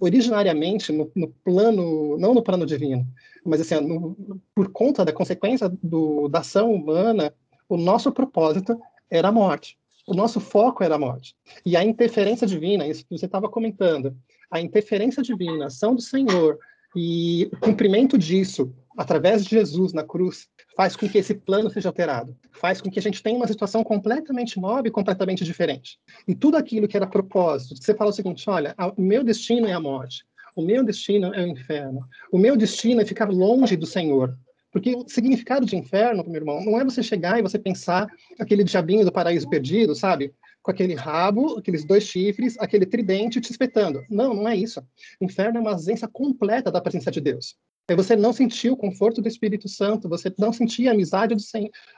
originariamente 0.00 0.90
no, 0.90 1.10
no 1.14 1.28
plano, 1.28 2.16
não 2.18 2.32
no 2.32 2.42
plano 2.42 2.64
divino, 2.64 3.06
mas 3.44 3.60
assim, 3.60 3.78
no, 3.80 4.40
por 4.54 4.70
conta 4.70 5.04
da 5.04 5.12
consequência 5.12 5.68
do, 5.82 6.26
da 6.28 6.38
ação 6.38 6.72
humana, 6.72 7.34
o 7.68 7.76
nosso 7.76 8.10
propósito 8.10 8.80
era 9.10 9.28
a 9.28 9.32
morte. 9.32 9.78
O 10.06 10.14
nosso 10.14 10.40
foco 10.40 10.82
era 10.82 10.94
a 10.94 10.98
morte. 10.98 11.36
E 11.66 11.76
a 11.76 11.84
interferência 11.84 12.46
divina, 12.46 12.86
isso 12.86 13.04
que 13.04 13.18
você 13.18 13.26
estava 13.26 13.48
comentando, 13.48 14.16
a 14.50 14.60
interferência 14.60 15.22
divina, 15.22 15.64
a 15.64 15.66
ação 15.66 15.94
do 15.94 16.00
Senhor 16.00 16.58
e 16.94 17.50
o 17.52 17.56
cumprimento 17.58 18.16
disso 18.16 18.72
através 18.96 19.44
de 19.44 19.50
Jesus 19.50 19.92
na 19.92 20.02
cruz 20.02 20.48
faz 20.76 20.94
com 20.94 21.08
que 21.08 21.18
esse 21.18 21.34
plano 21.34 21.70
seja 21.70 21.88
alterado, 21.88 22.36
faz 22.52 22.80
com 22.80 22.90
que 22.90 22.98
a 22.98 23.02
gente 23.02 23.22
tenha 23.22 23.36
uma 23.36 23.48
situação 23.48 23.82
completamente 23.82 24.60
nova 24.60 24.86
e 24.86 24.90
completamente 24.90 25.42
diferente. 25.42 25.98
E 26.28 26.34
tudo 26.34 26.56
aquilo 26.56 26.86
que 26.86 26.96
era 26.96 27.06
propósito, 27.06 27.82
você 27.82 27.94
fala 27.94 28.10
o 28.10 28.12
seguinte, 28.12 28.48
olha, 28.48 28.74
o 28.96 29.00
meu 29.00 29.24
destino 29.24 29.66
é 29.66 29.72
a 29.72 29.80
morte, 29.80 30.24
o 30.54 30.62
meu 30.62 30.84
destino 30.84 31.34
é 31.34 31.42
o 31.42 31.46
inferno, 31.46 32.06
o 32.30 32.38
meu 32.38 32.56
destino 32.56 33.00
é 33.00 33.06
ficar 33.06 33.30
longe 33.30 33.74
do 33.74 33.86
Senhor. 33.86 34.36
Porque 34.70 34.94
o 34.94 35.08
significado 35.08 35.64
de 35.64 35.74
inferno, 35.74 36.22
meu 36.24 36.36
irmão, 36.36 36.62
não 36.62 36.78
é 36.78 36.84
você 36.84 37.02
chegar 37.02 37.38
e 37.38 37.42
você 37.42 37.58
pensar 37.58 38.06
aquele 38.38 38.62
diabinho 38.62 39.06
do 39.06 39.12
paraíso 39.12 39.48
perdido, 39.48 39.94
sabe? 39.94 40.34
Com 40.62 40.70
aquele 40.70 40.94
rabo, 40.94 41.56
aqueles 41.58 41.82
dois 41.82 42.04
chifres, 42.04 42.58
aquele 42.58 42.84
tridente 42.84 43.40
te 43.40 43.50
espetando. 43.50 44.04
Não, 44.10 44.34
não 44.34 44.46
é 44.46 44.54
isso. 44.54 44.84
O 45.18 45.24
inferno 45.24 45.56
é 45.56 45.60
uma 45.62 45.70
ausência 45.70 46.06
completa 46.06 46.70
da 46.70 46.82
presença 46.82 47.10
de 47.10 47.22
Deus. 47.22 47.56
É 47.88 47.94
você 47.94 48.16
não 48.16 48.32
sentir 48.32 48.70
o 48.70 48.76
conforto 48.76 49.22
do 49.22 49.28
Espírito 49.28 49.68
Santo, 49.68 50.08
você 50.08 50.32
não 50.38 50.52
sentir 50.52 50.88
a 50.88 50.92
amizade 50.92 51.36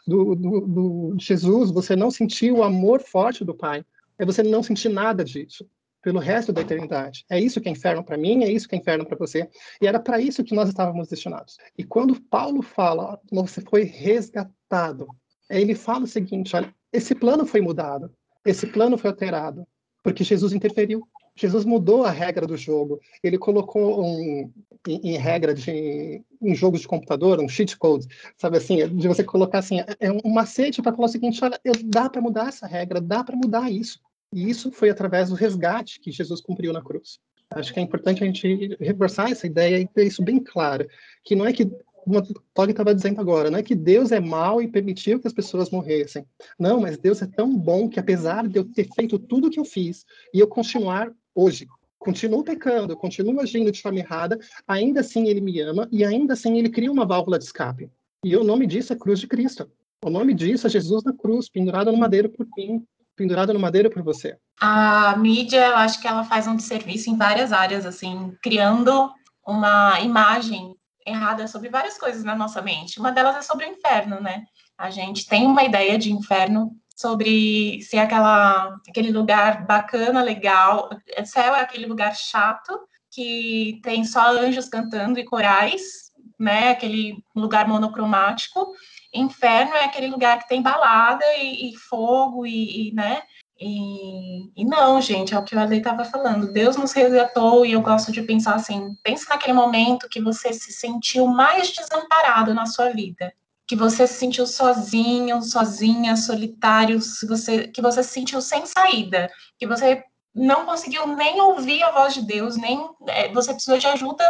do, 0.07 0.35
do, 0.35 0.61
do, 0.61 1.15
de 1.17 1.25
Jesus, 1.25 1.71
você 1.71 1.97
não 1.97 2.11
sentir 2.11 2.53
o 2.53 2.63
amor 2.63 3.01
forte 3.01 3.45
do 3.45 3.55
Pai. 3.55 3.85
É 4.19 4.27
você 4.27 4.43
não 4.43 4.63
sentir 4.63 4.91
nada 4.91 5.25
disso 5.25 5.67
pelo 6.03 6.19
resto 6.19 6.53
da 6.53 6.61
eternidade. 6.61 7.25
É 7.29 7.41
isso 7.41 7.61
que 7.61 7.69
é 7.69 7.73
inferno 7.73 8.05
para 8.05 8.17
mim, 8.17 8.45
é 8.45 8.51
isso 8.51 8.69
que 8.69 8.75
é 8.75 8.79
inferno 8.79 9.05
para 9.05 9.17
você. 9.17 9.49
E 9.81 9.87
era 9.87 9.99
para 9.99 10.21
isso 10.21 10.45
que 10.45 10.55
nós 10.55 10.69
estávamos 10.69 11.09
destinados. 11.09 11.57
E 11.77 11.85
quando 11.85 12.21
Paulo 12.21 12.63
fala, 12.63 13.21
você 13.31 13.61
foi 13.61 13.85
resgatado, 13.85 15.09
ele 15.51 15.75
fala 15.75 16.05
o 16.05 16.09
seguinte: 16.09 16.55
olha, 16.55 16.73
esse 16.93 17.15
plano 17.15 17.47
foi 17.47 17.61
mudado, 17.61 18.11
esse 18.45 18.67
plano 18.67 18.97
foi 18.99 19.11
alterado, 19.11 19.67
porque 20.03 20.25
Jesus 20.25 20.53
interferiu. 20.53 21.07
Jesus 21.41 21.65
mudou 21.65 22.05
a 22.05 22.11
regra 22.11 22.47
do 22.47 22.57
jogo. 22.57 23.01
Ele 23.23 23.39
colocou 23.39 24.05
um, 24.05 24.51
em, 24.87 25.15
em, 25.15 25.17
regra 25.17 25.55
de 25.55 26.23
em 26.41 26.55
jogos 26.55 26.81
de 26.81 26.89
computador, 26.89 27.41
um 27.41 27.49
cheat 27.49 27.77
code, 27.77 28.07
sabe 28.37 28.59
assim, 28.59 28.89
de 28.97 29.09
você 29.09 29.25
colocar 29.25 29.59
assim, 29.59 29.79
é 29.99 30.11
um 30.11 30.33
macete 30.33 30.81
para 30.81 30.93
falar 30.93 31.07
o 31.07 31.11
seguinte, 31.11 31.43
olha, 31.43 31.59
dá 31.85 32.09
para 32.09 32.21
mudar 32.21 32.49
essa 32.49 32.67
regra, 32.67 33.01
dá 33.01 33.25
para 33.25 33.37
mudar 33.37 33.71
isso. 33.71 34.01
E 34.33 34.49
isso 34.49 34.71
foi 34.71 34.91
através 34.91 35.31
do 35.31 35.35
resgate 35.35 36.01
que 36.01 36.13
Jesus 36.13 36.41
cumpriu 36.41 36.73
na 36.73 36.83
cruz. 36.83 37.19
Acho 37.51 37.73
que 37.73 37.81
é 37.81 37.83
importante 37.83 38.23
a 38.23 38.27
gente 38.27 38.77
reforçar 38.79 39.31
essa 39.31 39.47
ideia 39.47 39.81
e 39.81 39.87
ter 39.87 40.07
isso 40.07 40.23
bem 40.23 40.39
claro, 40.39 40.87
que 41.25 41.35
não 41.35 41.47
é 41.47 41.53
que 41.53 41.71
como 42.09 42.23
Tog 42.55 42.71
estava 42.71 42.95
dizendo 42.95 43.21
agora, 43.21 43.51
não 43.51 43.59
é 43.59 43.63
que 43.63 43.75
Deus 43.75 44.13
é 44.13 44.19
mau 44.19 44.63
e 44.63 44.69
permitiu 44.69 45.21
que 45.21 45.27
as 45.27 45.33
pessoas 45.33 45.71
morressem. 45.71 46.25
Não, 46.59 46.81
mas 46.81 46.97
Deus 46.97 47.21
é 47.21 47.27
tão 47.27 47.55
bom 47.55 47.89
que 47.89 48.01
apesar 48.01 48.49
de 48.49 48.59
eu 48.59 48.65
ter 48.65 48.89
feito 48.95 49.19
tudo 49.19 49.49
o 49.49 49.51
que 49.51 49.61
eu 49.61 49.65
fiz 49.65 50.07
e 50.33 50.41
eu 50.41 50.49
continuar 50.49 51.13
hoje, 51.39 51.69
continuo 51.99 52.43
pecando, 52.43 52.97
continuo 52.97 53.41
agindo 53.41 53.71
de 53.71 53.81
forma 53.81 54.01
errada, 54.01 54.39
ainda 54.67 55.01
assim 55.01 55.29
ele 55.29 55.41
me 55.41 55.61
ama 55.61 55.89
e 55.93 56.05
ainda 56.05 56.33
assim 56.33 56.59
ele 56.59 56.69
cria 56.69 56.91
uma 56.91 57.07
válvula 57.07 57.39
de 57.39 57.45
escape. 57.45 57.89
E 58.25 58.37
o 58.37 58.43
nome 58.43 58.67
disso 58.67 58.93
é 58.93 58.97
cruz 58.97 59.21
de 59.21 59.29
Cristo. 59.29 59.71
O 60.05 60.11
nome 60.11 60.35
disso 60.35 60.67
é 60.67 60.71
Jesus 60.71 61.05
na 61.05 61.13
cruz, 61.13 61.49
pendurado 61.49 61.93
no 61.93 61.99
madeiro 61.99 62.29
por 62.29 62.47
mim, 62.57 62.85
pendurado 63.15 63.53
no 63.53 63.61
madeiro 63.61 63.89
por 63.89 64.03
você. 64.03 64.37
A 64.61 65.17
mídia, 65.17 65.67
eu 65.67 65.77
acho 65.77 66.01
que 66.01 66.09
ela 66.09 66.25
faz 66.25 66.49
um 66.49 66.59
serviço 66.59 67.09
em 67.09 67.17
várias 67.17 67.53
áreas, 67.53 67.87
assim, 67.87 68.33
criando 68.43 69.11
uma 69.47 70.01
imagem 70.01 70.75
errada 71.07 71.47
sobre 71.47 71.69
várias 71.69 71.97
coisas 71.97 72.25
na 72.25 72.35
nossa 72.35 72.61
mente. 72.61 72.99
Uma 72.99 73.13
delas 73.13 73.37
é 73.37 73.43
sobre 73.43 73.65
o 73.65 73.69
inferno, 73.69 74.21
né? 74.21 74.45
A 74.77 74.91
gente 74.91 75.27
tem 75.27 75.47
uma 75.47 75.65
ideia 75.65 75.97
de 75.97 76.13
inferno 76.13 76.77
sobre 76.99 77.81
ser 77.83 77.99
aquela, 77.99 78.77
aquele 78.89 79.13
lugar 79.13 79.65
bacana, 79.65 80.21
legal. 80.21 80.91
Céu 81.25 81.55
é 81.55 81.61
aquele 81.61 81.87
lugar 81.87 82.17
chato 82.17 82.77
que 83.09 83.81
tem 83.85 84.05
só 84.05 84.33
anjos 84.33 84.69
cantando 84.69 85.21
e 85.21 85.25
corais, 85.25 86.11
né? 86.37 86.71
Aquele 86.71 87.23
lugar 87.37 87.69
monocromático. 87.69 88.75
Inferno 89.15 89.75
é 89.77 89.85
aquele 89.85 90.09
lugar 90.09 90.41
que 90.41 90.49
tem 90.49 90.61
balada 90.61 91.25
e, 91.37 91.71
e 91.71 91.77
fogo 91.77 92.45
e, 92.45 92.89
e 92.89 92.95
né? 92.95 93.23
E, 93.61 94.51
e, 94.61 94.65
não, 94.65 95.01
gente, 95.01 95.35
é 95.35 95.39
o 95.39 95.43
que 95.45 95.55
o 95.55 95.59
Ale 95.59 95.79
estava 95.79 96.05
falando. 96.05 96.53
Deus 96.53 96.77
nos 96.77 96.93
resgatou 96.93 97.65
e 97.65 97.73
eu 97.73 97.81
gosto 97.81 98.11
de 98.11 98.23
pensar 98.23 98.57
assim: 98.57 98.97
pense 99.05 99.29
naquele 99.29 99.53
momento 99.53 100.09
que 100.09 100.21
você 100.21 100.53
se 100.53 100.73
sentiu 100.73 101.27
mais 101.29 101.71
desamparado 101.71 102.53
na 102.55 102.67
sua 102.67 102.91
vida, 102.91 103.33
que 103.69 103.77
você 103.77 104.07
se 104.07 104.15
sentiu 104.15 104.47
sozinho, 104.47 105.43
sozinha, 105.43 106.17
solitário, 106.17 106.99
você, 107.29 107.69
que 107.69 107.83
você 107.83 108.03
se 108.03 108.11
sentiu 108.11 108.41
sem 108.41 108.65
saída, 108.67 109.31
que 109.59 109.67
você 109.67 110.03
não 110.35 110.65
conseguiu 110.65 111.07
nem 111.07 111.41
ouvir 111.41 111.83
a 111.83 111.93
voz 111.93 112.15
de 112.15 112.23
Deus, 112.23 112.57
nem 112.57 112.89
é, 113.09 113.29
você 113.33 113.53
precisou 113.53 113.79
de 113.79 113.87
ajuda 113.87 114.25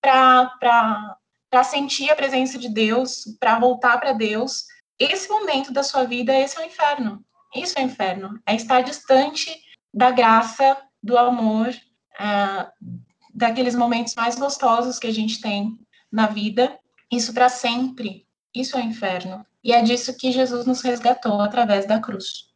para 0.00 1.64
sentir 1.64 2.10
a 2.10 2.16
presença 2.16 2.58
de 2.58 2.68
Deus, 2.68 3.24
para 3.40 3.58
voltar 3.58 3.98
para 3.98 4.12
Deus. 4.12 4.64
Esse 4.98 5.28
momento 5.28 5.72
da 5.72 5.82
sua 5.82 6.04
vida, 6.04 6.38
esse 6.38 6.58
é 6.58 6.62
o 6.62 6.66
inferno 6.66 7.24
isso 7.54 7.78
é 7.78 7.82
inferno. 7.82 8.40
É 8.46 8.54
estar 8.54 8.80
distante 8.82 9.54
da 9.92 10.10
graça, 10.10 10.76
do 11.02 11.18
amor, 11.18 11.68
uh, 11.68 12.96
daqueles 13.34 13.74
momentos 13.74 14.14
mais 14.14 14.36
gostosos 14.36 14.98
que 14.98 15.06
a 15.06 15.12
gente 15.12 15.40
tem 15.40 15.78
na 16.10 16.26
vida. 16.26 16.78
Isso 17.10 17.32
para 17.34 17.48
sempre. 17.48 18.26
Isso 18.54 18.76
é 18.76 18.82
inferno. 18.82 19.46
E 19.64 19.72
é 19.72 19.80
disso 19.80 20.16
que 20.16 20.30
Jesus 20.30 20.66
nos 20.66 20.82
resgatou 20.82 21.40
através 21.40 21.86
da 21.86 21.98
cruz. 21.98 22.50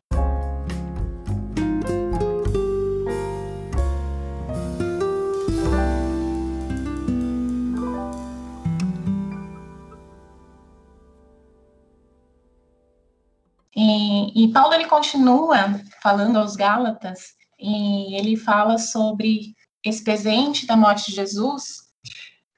E, 13.74 14.44
e 14.44 14.52
Paulo 14.52 14.74
ele 14.74 14.86
continua 14.86 15.80
falando 16.02 16.38
aos 16.38 16.56
Gálatas 16.56 17.34
e 17.58 18.14
ele 18.18 18.36
fala 18.36 18.76
sobre 18.76 19.54
esse 19.82 20.04
presente 20.04 20.66
da 20.66 20.76
morte 20.76 21.10
de 21.10 21.16
Jesus 21.16 21.86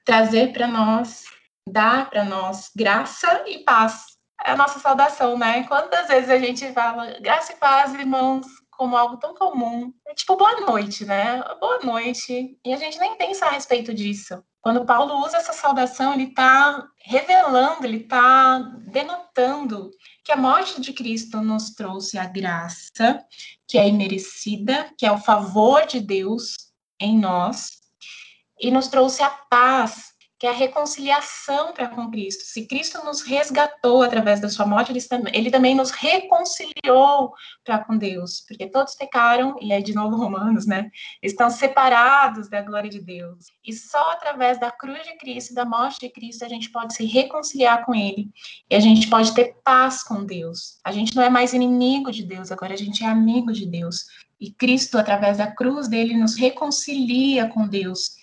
trazer 0.03 0.51
para 0.51 0.67
nós, 0.67 1.23
dar 1.67 2.09
para 2.09 2.23
nós 2.23 2.69
graça 2.75 3.43
e 3.47 3.59
paz. 3.59 4.05
É 4.43 4.51
a 4.51 4.57
nossa 4.57 4.79
saudação, 4.79 5.37
né? 5.37 5.63
Quantas 5.63 6.07
vezes 6.07 6.29
a 6.29 6.37
gente 6.37 6.71
fala 6.71 7.19
graça 7.19 7.53
e 7.53 7.57
paz, 7.57 7.93
irmãos, 7.93 8.45
como 8.71 8.95
algo 8.95 9.17
tão 9.17 9.35
comum. 9.35 9.93
É 10.07 10.13
tipo 10.13 10.37
boa 10.37 10.61
noite, 10.61 11.05
né? 11.05 11.43
Boa 11.59 11.79
noite. 11.83 12.57
E 12.65 12.73
a 12.73 12.77
gente 12.77 12.97
nem 12.97 13.17
pensa 13.17 13.45
a 13.45 13.51
respeito 13.51 13.93
disso. 13.93 14.41
Quando 14.61 14.85
Paulo 14.85 15.25
usa 15.25 15.37
essa 15.37 15.53
saudação, 15.53 16.13
ele 16.13 16.25
está 16.25 16.85
revelando, 16.97 17.85
ele 17.85 17.97
está 17.97 18.59
denotando 18.91 19.89
que 20.23 20.31
a 20.31 20.37
morte 20.37 20.79
de 20.79 20.93
Cristo 20.93 21.41
nos 21.41 21.71
trouxe 21.71 22.17
a 22.17 22.25
graça, 22.25 23.23
que 23.67 23.77
é 23.77 23.87
imerecida, 23.87 24.89
que 24.97 25.05
é 25.05 25.11
o 25.11 25.17
favor 25.17 25.85
de 25.85 26.01
Deus 26.01 26.55
em 26.99 27.17
nós, 27.17 27.79
e 28.59 28.69
nos 28.69 28.87
trouxe 28.87 29.23
a 29.23 29.29
paz, 29.29 30.13
que 30.39 30.47
é 30.47 30.51
a 30.51 30.53
reconciliação 30.53 31.73
para 31.73 31.89
com 31.89 32.09
Cristo. 32.09 32.43
Se 32.45 32.65
Cristo 32.65 33.03
nos 33.03 33.21
resgatou 33.21 34.01
através 34.01 34.39
da 34.39 34.47
sua 34.47 34.65
morte, 34.65 34.93
ele 35.33 35.51
também, 35.51 35.75
nos 35.75 35.91
reconciliou 35.91 37.33
para 37.65 37.79
com 37.79 37.97
Deus, 37.97 38.45
porque 38.47 38.65
todos 38.67 38.95
pecaram, 38.95 39.57
e 39.59 39.73
aí 39.73 39.83
de 39.83 39.93
novo 39.93 40.15
Romanos, 40.17 40.65
né? 40.65 40.89
Estão 41.21 41.49
separados 41.49 42.49
da 42.49 42.61
glória 42.61 42.89
de 42.89 43.01
Deus. 43.01 43.47
E 43.65 43.73
só 43.73 44.11
através 44.11 44.57
da 44.57 44.71
cruz 44.71 45.03
de 45.03 45.17
Cristo 45.17 45.53
da 45.53 45.65
morte 45.65 45.99
de 45.99 46.09
Cristo 46.09 46.45
a 46.45 46.49
gente 46.49 46.71
pode 46.71 46.93
se 46.93 47.05
reconciliar 47.05 47.85
com 47.85 47.93
ele, 47.93 48.29
e 48.69 48.75
a 48.75 48.79
gente 48.79 49.09
pode 49.09 49.33
ter 49.33 49.57
paz 49.61 50.03
com 50.03 50.23
Deus. 50.23 50.79
A 50.85 50.91
gente 50.93 51.13
não 51.17 51.23
é 51.23 51.29
mais 51.29 51.53
inimigo 51.53 52.13
de 52.13 52.23
Deus, 52.23 52.49
agora 52.49 52.73
a 52.73 52.77
gente 52.77 53.03
é 53.03 53.07
amigo 53.07 53.51
de 53.51 53.65
Deus. 53.65 54.05
E 54.39 54.51
Cristo, 54.51 54.97
através 54.97 55.37
da 55.37 55.47
cruz 55.47 55.89
dele, 55.89 56.15
nos 56.15 56.37
reconcilia 56.37 57.49
com 57.49 57.67
Deus 57.67 58.17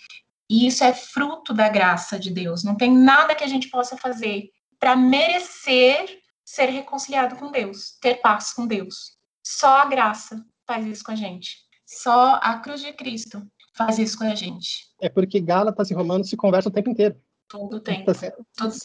e 0.49 0.67
isso 0.67 0.85
é 0.85 0.93
fruto 0.93 1.53
da 1.53 1.69
graça 1.69 2.19
de 2.19 2.31
Deus. 2.31 2.63
Não 2.63 2.77
tem 2.77 2.93
nada 2.93 3.35
que 3.35 3.45
a 3.45 3.49
gente 3.49 3.69
possa 3.69 3.97
fazer 3.97 4.51
para 4.79 4.95
merecer 4.95 6.21
ser 6.45 6.67
reconciliado 6.67 7.37
com 7.37 7.51
Deus, 7.51 7.99
ter 8.01 8.17
paz 8.17 8.53
com 8.53 8.67
Deus. 8.67 9.17
Só 9.45 9.79
a 9.79 9.87
graça 9.87 10.45
faz 10.67 10.87
isso 10.87 11.05
com 11.05 11.11
a 11.11 11.17
gente. 11.17 11.57
Só 11.85 12.39
a 12.41 12.59
cruz 12.59 12.81
de 12.81 12.93
Cristo 12.93 13.43
faz 13.77 13.99
isso 13.99 14.17
com 14.17 14.25
a 14.25 14.35
gente. 14.35 14.87
É 15.01 15.09
porque 15.09 15.41
Gálatas 15.41 15.91
e 15.91 15.95
Romanos 15.95 16.29
se 16.29 16.37
conversam 16.37 16.71
o 16.71 16.75
tempo 16.75 16.91
inteiro. 16.91 17.21
Todo 17.49 17.81
tempo. 17.81 18.11
Então, 18.11 18.15
Todo 18.57 18.79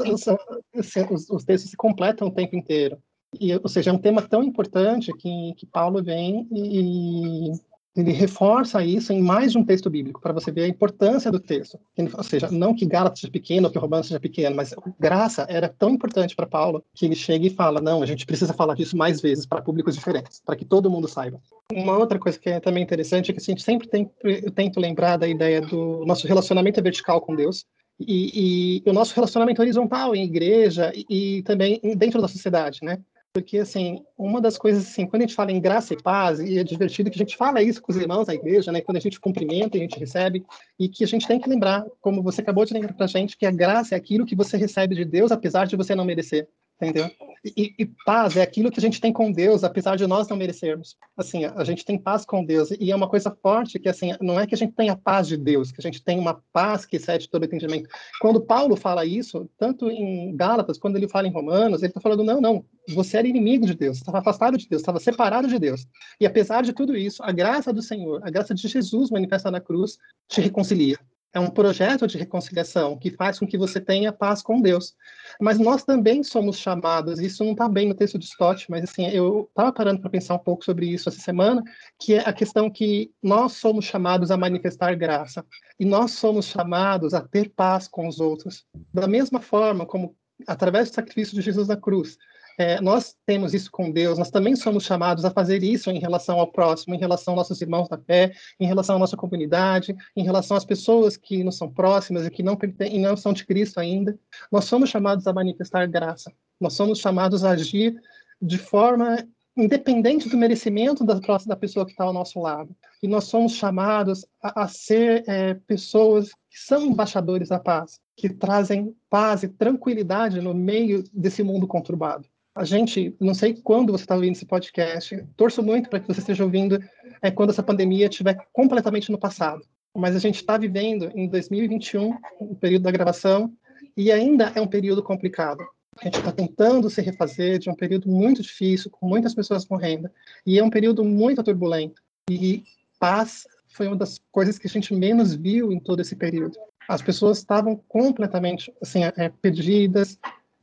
tempo. 0.94 1.14
Os, 1.14 1.30
os, 1.30 1.44
textos 1.44 1.72
se 1.72 1.78
completam 1.78 2.28
o 2.28 2.34
tempo 2.34 2.56
inteiro. 2.56 3.02
E, 3.40 3.54
ou 3.56 3.68
seja, 3.68 3.92
é 3.92 3.94
um 3.94 3.98
tema 3.98 4.22
tão 4.22 4.44
importante 4.44 5.12
que, 5.14 5.54
que 5.56 5.66
Paulo 5.66 6.04
vem 6.04 6.48
e, 6.52 7.52
ele 7.96 8.12
reforça 8.12 8.84
isso 8.84 9.12
em 9.12 9.22
mais 9.22 9.52
de 9.52 9.58
um 9.58 9.66
texto 9.66 9.90
bíblico, 9.90 10.22
para 10.22 10.32
você 10.32 10.52
ver 10.52 10.64
a 10.64 10.68
importância 10.68 11.30
do 11.30 11.40
texto. 11.40 11.78
Ou 12.18 12.24
seja, 12.24 12.50
não 12.50 12.74
que 12.74 12.86
Gálatas 12.86 13.20
seja 13.20 13.32
pequeno 13.32 13.68
ou 13.68 13.72
que 13.72 13.78
Romanos 13.78 14.08
seja 14.08 14.20
pequeno, 14.20 14.56
mas 14.56 14.74
graça 15.00 15.46
era 15.50 15.68
tão 15.68 15.90
importante 15.90 16.36
para 16.36 16.48
Paulo 16.48 16.84
que 16.94 17.06
ele 17.06 17.16
chega 17.16 17.48
e 17.48 17.50
fala: 17.50 17.82
não, 17.82 18.02
a 18.02 18.06
gente 18.06 18.26
precisa 18.26 18.54
falar 18.54 18.76
disso 18.76 18.96
mais 18.96 19.22
vezes 19.22 19.46
para 19.46 19.62
públicos 19.62 19.96
diferentes, 19.96 20.42
para 20.46 20.56
que 20.56 20.64
todo 20.64 20.90
mundo 20.90 21.08
saiba. 21.08 21.42
Uma 21.72 21.98
outra 21.98 22.18
coisa 22.18 22.40
que 22.40 22.50
é 22.50 22.60
também 22.60 22.84
interessante 22.84 23.32
é 23.32 23.34
que 23.34 23.40
a 23.40 23.44
gente 23.44 23.62
sempre 23.62 23.88
tem, 23.88 24.10
eu 24.24 24.52
tento 24.52 24.80
lembrar 24.80 25.18
da 25.18 25.28
ideia 25.28 25.62
do 25.62 26.06
nosso 26.06 26.28
relacionamento 26.28 26.82
vertical 26.82 27.20
com 27.22 27.36
Deus, 27.36 27.66
e, 28.08 28.82
e, 28.86 28.90
o 28.90 28.94
nosso 28.94 29.14
relacionamento 29.14 29.62
horizontal 29.62 30.16
em 30.16 30.24
igreja 30.24 30.92
e, 30.96 31.38
e, 31.38 31.44
também 31.44 31.80
dentro 31.96 32.22
da 32.22 32.28
sociedade, 32.28 32.80
né? 32.82 33.00
Porque, 33.34 33.60
assim, 33.60 34.04
uma 34.18 34.42
das 34.42 34.58
coisas, 34.58 34.86
assim, 34.86 35.08
quando 35.08 35.22
a 35.22 35.26
gente 35.26 35.36
fala 35.36 35.52
em 35.52 35.62
graça 35.62 35.94
e 35.94 36.02
paz, 36.02 36.40
e 36.40 36.58
é 36.58 36.64
divertido 36.64 37.10
que 37.10 37.16
a 37.16 37.24
gente 37.24 37.38
fala 37.38 37.62
isso 37.62 37.82
com 37.82 37.92
os 37.92 37.98
irmãos 37.98 38.26
da 38.26 38.34
igreja, 38.34 38.72
né? 38.72 38.82
Quando 38.82 38.98
a 38.98 39.00
gente 39.02 39.22
cumprimenta, 39.22 39.78
a 39.78 39.82
gente 39.82 39.98
recebe, 39.98 40.44
e 40.78 40.90
que 40.90 41.04
a 41.04 41.08
gente 41.08 41.26
tem 41.26 41.40
que 41.40 41.50
lembrar, 41.50 41.86
como 42.02 42.22
você 42.22 42.42
acabou 42.42 42.66
de 42.66 42.74
lembrar 42.74 42.94
pra 42.94 43.08
gente, 43.08 43.38
que 43.38 43.46
a 43.46 43.52
graça 43.52 43.96
é 43.96 43.98
aquilo 43.98 44.26
que 44.26 44.36
você 44.36 44.58
recebe 44.58 44.96
de 44.96 45.06
Deus, 45.06 45.32
apesar 45.32 45.66
de 45.66 45.78
você 45.78 45.96
não 45.96 46.04
merecer 46.04 46.50
entendeu? 46.82 47.10
E, 47.44 47.74
e, 47.80 47.86
paz 48.06 48.38
é 48.38 48.42
aquilo 48.44 48.70
que 48.70 48.80
a 48.80 48.82
gente 48.82 49.02
tem 49.02 49.12
com 49.12 49.32
Deus, 49.32 49.64
apesar 49.64 49.96
de 49.96 50.06
nós 50.06 50.28
não 50.28 50.38
merecermos. 50.38 50.96
Assim, 51.18 51.46
a 51.46 51.64
gente 51.64 51.84
tem 51.84 51.98
paz 51.98 52.24
com 52.24 52.46
Deus 52.46 52.70
e 52.80 52.92
é 52.92 52.96
uma 52.96 53.10
coisa 53.10 53.36
forte 53.42 53.80
que 53.80 53.90
assim, 53.90 54.12
não 54.22 54.40
é 54.40 54.46
que 54.46 54.54
a 54.54 54.58
gente 54.58 54.74
tenha 54.74 54.94
a 54.94 54.98
paz 54.98 55.28
de 55.28 55.38
Deus, 55.38 55.72
que 55.72 55.82
a 55.82 55.84
gente 55.84 56.04
tem 56.04 56.20
uma 56.20 56.42
paz 56.54 56.86
que 56.86 56.98
excede 56.98 57.28
todo 57.28 57.44
entendimento. 57.44 57.90
Quando 58.20 58.42
Paulo 58.42 58.76
fala 58.76 59.06
isso, 59.06 59.50
tanto 59.58 59.90
em 59.90 60.36
Gálatas, 60.36 60.78
quando 60.78 60.98
ele 60.98 61.08
fala 61.08 61.28
em 61.28 61.32
Romanos, 61.32 61.82
ele 61.82 61.90
está 61.90 62.00
falando 62.00 62.24
não, 62.24 62.40
não, 62.40 62.66
você 62.90 63.18
era 63.18 63.28
inimigo 63.28 63.66
de 63.66 63.74
Deus, 63.74 63.98
estava 63.98 64.20
afastado 64.20 64.56
de 64.56 64.70
Deus, 64.70 64.82
estava 64.82 65.00
separado 65.00 65.48
de 65.48 65.58
Deus. 65.58 65.88
E 66.20 66.28
apesar 66.28 66.62
de 66.62 66.74
tudo 66.74 66.96
isso, 66.96 67.24
a 67.24 67.32
graça 67.32 67.74
do 67.74 67.82
Senhor, 67.82 68.22
a 68.24 68.30
graça 68.30 68.54
de 68.54 68.68
Jesus 68.68 69.10
manifesta 69.10 69.50
na 69.50 69.60
cruz, 69.60 69.98
te 70.28 70.42
reconcilia 70.42 71.00
é 71.34 71.40
um 71.40 71.50
projeto 71.50 72.06
de 72.06 72.18
reconciliação 72.18 72.98
que 72.98 73.12
faz 73.12 73.40
com 73.40 73.48
que 73.48 73.58
você 73.58 73.80
tenha 73.80 74.12
paz 74.12 74.42
com 74.42 74.62
Deus. 74.62 74.96
Mas 75.40 75.58
nós 75.58 75.84
também 75.84 76.24
somos 76.24 76.58
chamados, 76.58 77.20
isso 77.20 77.44
não 77.44 77.54
está 77.54 77.70
bem 77.70 77.88
no 77.88 77.96
texto 77.96 78.20
de 78.20 78.26
Stott, 78.26 78.70
mas 78.70 78.84
assim, 78.84 79.08
eu 79.08 79.48
estava 79.50 79.72
parando 79.72 80.02
para 80.02 80.10
pensar 80.10 80.36
um 80.36 80.40
pouco 80.40 80.64
sobre 80.66 80.88
isso 80.88 81.08
essa 81.08 81.22
semana, 81.22 81.64
que 82.00 82.16
é 82.16 82.20
a 82.20 82.34
questão 82.34 82.70
que 82.70 83.12
nós 83.24 83.54
somos 83.54 83.86
chamados 83.86 84.30
a 84.30 84.38
manifestar 84.38 84.96
graça, 84.96 85.46
e 85.80 85.86
nós 85.86 86.12
somos 86.12 86.46
chamados 86.46 87.14
a 87.14 87.22
ter 87.22 87.50
paz 87.50 87.88
com 87.88 88.08
os 88.08 88.20
outros. 88.20 88.66
Da 88.94 89.08
mesma 89.08 89.40
forma 89.40 89.86
como 89.86 90.16
através 90.48 90.90
do 90.90 90.96
sacrifício 90.96 91.36
de 91.36 91.42
Jesus 91.42 91.68
na 91.68 91.78
cruz, 91.78 92.18
é, 92.58 92.80
nós 92.82 93.16
temos 93.26 93.54
isso 93.54 93.70
com 93.72 93.92
Deus, 93.92 94.18
nós 94.18 94.30
também 94.30 94.56
somos 94.56 94.84
chamados 94.84 95.26
a 95.26 95.32
fazer 95.32 95.64
isso 95.64 95.90
em 95.90 96.00
relação 96.00 96.40
ao 96.40 96.52
próximo, 96.52 96.94
em 96.94 97.00
relação 97.00 97.34
aos 97.34 97.40
nossos 97.40 97.62
irmãos 97.62 97.90
da 97.90 97.98
fé, 97.98 98.32
em 98.60 98.68
relação 98.68 98.96
à 98.96 99.00
nossa 99.00 99.18
comunidade, 99.18 99.96
em 100.16 100.24
relação 100.24 100.58
às 100.58 100.66
pessoas 100.66 101.18
que 101.18 101.44
nos 101.44 101.58
são 101.58 101.72
próximas 101.72 102.26
e 102.26 102.30
que 102.30 102.44
não, 102.44 102.58
e 102.80 103.00
não 103.00 103.16
são 103.18 103.34
de 103.34 103.46
Cristo 103.46 103.80
ainda. 103.80 104.18
Nós 104.52 104.66
somos 104.66 104.90
chamados 104.90 105.28
a 105.28 105.34
manifestar 105.34 105.88
graça, 105.88 106.32
nós 106.60 106.74
somos 106.74 107.00
chamados 107.00 107.44
a 107.44 107.52
agir 107.52 108.00
de 108.42 108.58
forma 108.58 109.18
independente 109.56 110.30
do 110.30 110.38
merecimento 110.38 111.04
da, 111.04 111.20
da 111.46 111.56
pessoa 111.56 111.86
que 111.86 111.92
está 111.92 112.04
ao 112.04 112.14
nosso 112.14 112.40
lado. 112.40 112.76
E 113.04 113.08
nós 113.08 113.26
somos 113.26 113.54
chamados 113.54 114.26
a, 114.42 114.64
a 114.64 114.68
ser 114.68 115.24
é, 115.28 115.54
pessoas 115.54 116.30
que 116.50 116.58
são 116.58 116.86
embaixadores 116.86 117.50
da 117.50 117.60
paz, 117.60 118.00
que 118.16 118.30
trazem 118.30 118.96
paz 119.10 119.44
e 119.44 119.50
tranquilidade 119.50 120.40
no 120.42 120.54
meio 120.54 121.04
desse 121.14 121.44
mundo 121.44 121.68
conturbado. 121.68 122.28
A 122.54 122.66
gente, 122.66 123.16
não 123.20 123.34
sei 123.34 123.54
quando 123.54 123.92
você 123.92 124.04
está 124.04 124.16
ouvindo 124.16 124.34
esse 124.34 124.46
podcast, 124.46 125.26
torço 125.38 125.64
muito 125.64 125.90
para 125.90 126.00
que 126.00 126.08
você 126.08 126.20
esteja 126.20 126.44
ouvindo 126.44 126.78
é, 127.22 127.32
quando 127.32 127.52
essa 127.52 127.64
pandemia 127.64 128.08
estiver 128.08 128.38
completamente 128.52 129.10
no 129.10 129.18
passado. 129.18 129.64
Mas 129.96 130.16
a 130.16 130.20
gente 130.20 130.36
está 130.36 130.58
vivendo 130.58 131.10
em 131.16 131.28
2021, 131.28 132.18
o 132.40 132.56
período 132.56 132.84
da 132.84 132.92
gravação, 132.92 133.54
e 133.96 134.12
ainda 134.12 134.52
é 134.54 134.60
um 134.62 134.68
período 134.68 135.02
complicado. 135.02 135.64
A 136.00 136.06
gente 136.06 136.18
está 136.18 136.32
tentando 136.32 136.90
se 136.90 137.02
refazer 137.02 137.60
de 137.60 137.70
um 137.70 137.76
período 137.76 138.10
muito 138.10 138.42
difícil, 138.42 138.92
com 138.92 139.08
muitas 139.08 139.34
pessoas 139.34 139.68
morrendo, 139.68 140.10
e 140.46 140.60
é 140.60 140.64
um 140.64 140.70
período 140.70 141.04
muito 141.04 141.44
turbulento. 141.44 142.02
E 142.30 142.64
paz 143.00 143.46
foi 143.70 143.88
uma 143.88 143.96
das 143.96 144.20
coisas 144.32 144.58
que 144.58 144.68
a 144.68 144.70
gente 144.70 144.94
menos 144.94 145.34
viu 145.34 145.72
em 145.72 145.80
todo 145.80 146.02
esse 146.02 146.16
período. 146.16 146.58
As 146.88 147.02
pessoas 147.02 147.38
estavam 147.38 147.76
completamente 147.88 148.74
assim, 148.82 149.04
é, 149.04 149.30
perdidas 149.42 150.18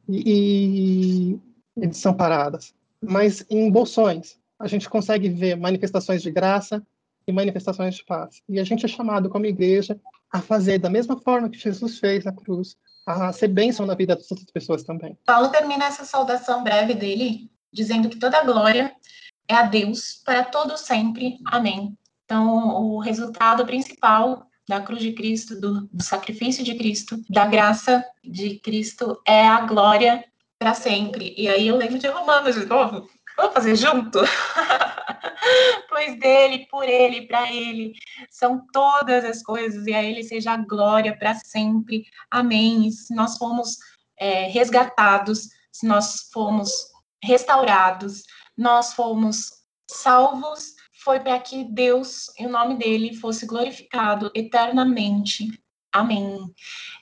e, 0.08 0.22
e 1.34 1.40
desamparadas. 1.86 2.74
Mas 3.00 3.44
em 3.48 3.70
bolsões, 3.70 4.38
a 4.58 4.66
gente 4.66 4.88
consegue 4.88 5.28
ver 5.28 5.56
manifestações 5.56 6.22
de 6.22 6.30
graça 6.30 6.84
e 7.26 7.32
manifestações 7.32 7.94
de 7.94 8.04
paz. 8.04 8.42
E 8.48 8.58
a 8.58 8.64
gente 8.64 8.84
é 8.84 8.88
chamado 8.88 9.28
como 9.28 9.46
igreja 9.46 9.98
a 10.32 10.40
fazer 10.40 10.78
da 10.78 10.90
mesma 10.90 11.18
forma 11.18 11.48
que 11.48 11.58
Jesus 11.58 11.98
fez 11.98 12.24
na 12.24 12.32
cruz, 12.32 12.76
a 13.06 13.32
ser 13.32 13.48
bênção 13.48 13.86
na 13.86 13.94
vida 13.94 14.16
das 14.16 14.30
outras 14.30 14.50
pessoas 14.50 14.82
também. 14.82 15.16
Paulo 15.24 15.48
termina 15.48 15.86
essa 15.86 16.04
saudação 16.04 16.64
breve 16.64 16.94
dele 16.94 17.50
dizendo 17.72 18.08
que 18.08 18.18
toda 18.18 18.44
glória 18.44 18.92
é 19.46 19.54
a 19.54 19.62
Deus 19.62 20.20
para 20.24 20.44
todo 20.44 20.76
sempre. 20.76 21.38
Amém. 21.46 21.96
Então, 22.24 22.82
o 22.82 22.98
resultado 22.98 23.64
principal 23.64 24.46
da 24.68 24.82
cruz 24.82 25.00
de 25.00 25.12
Cristo, 25.12 25.58
do, 25.58 25.88
do, 25.90 26.02
sacrifício 26.02 26.62
de 26.62 26.74
Cristo, 26.74 27.18
da 27.30 27.46
graça 27.46 28.04
de 28.22 28.58
Cristo 28.58 29.18
é 29.26 29.46
a 29.46 29.62
glória 29.62 30.22
para 30.58 30.74
sempre. 30.74 31.34
E 31.36 31.48
aí 31.48 31.68
eu 31.68 31.76
lembro 31.76 31.98
de 31.98 32.08
Romanos 32.08 32.54
de 32.54 32.66
novo. 32.66 33.08
Vamos 33.36 33.54
fazer 33.54 33.76
junto? 33.76 34.18
pois 35.88 36.18
dele, 36.18 36.66
por 36.70 36.84
ele, 36.84 37.26
para 37.26 37.52
ele, 37.52 37.92
são 38.28 38.66
todas 38.72 39.24
as 39.24 39.42
coisas, 39.42 39.86
e 39.86 39.94
a 39.94 40.02
ele 40.02 40.24
seja 40.24 40.52
a 40.52 40.56
glória 40.56 41.16
para 41.16 41.34
sempre. 41.34 42.04
Amém. 42.30 42.90
se 42.90 43.14
nós 43.14 43.38
fomos 43.38 43.76
é, 44.18 44.48
resgatados, 44.48 45.48
se 45.70 45.86
nós 45.86 46.28
fomos 46.32 46.70
restaurados, 47.22 48.24
nós 48.56 48.92
fomos 48.94 49.50
salvos 49.88 50.74
foi 51.08 51.20
para 51.20 51.38
que 51.38 51.64
Deus 51.64 52.26
e 52.38 52.44
o 52.44 52.50
nome 52.50 52.76
dele 52.76 53.14
fosse 53.14 53.46
glorificado 53.46 54.30
eternamente. 54.34 55.46
Amém. 55.92 56.38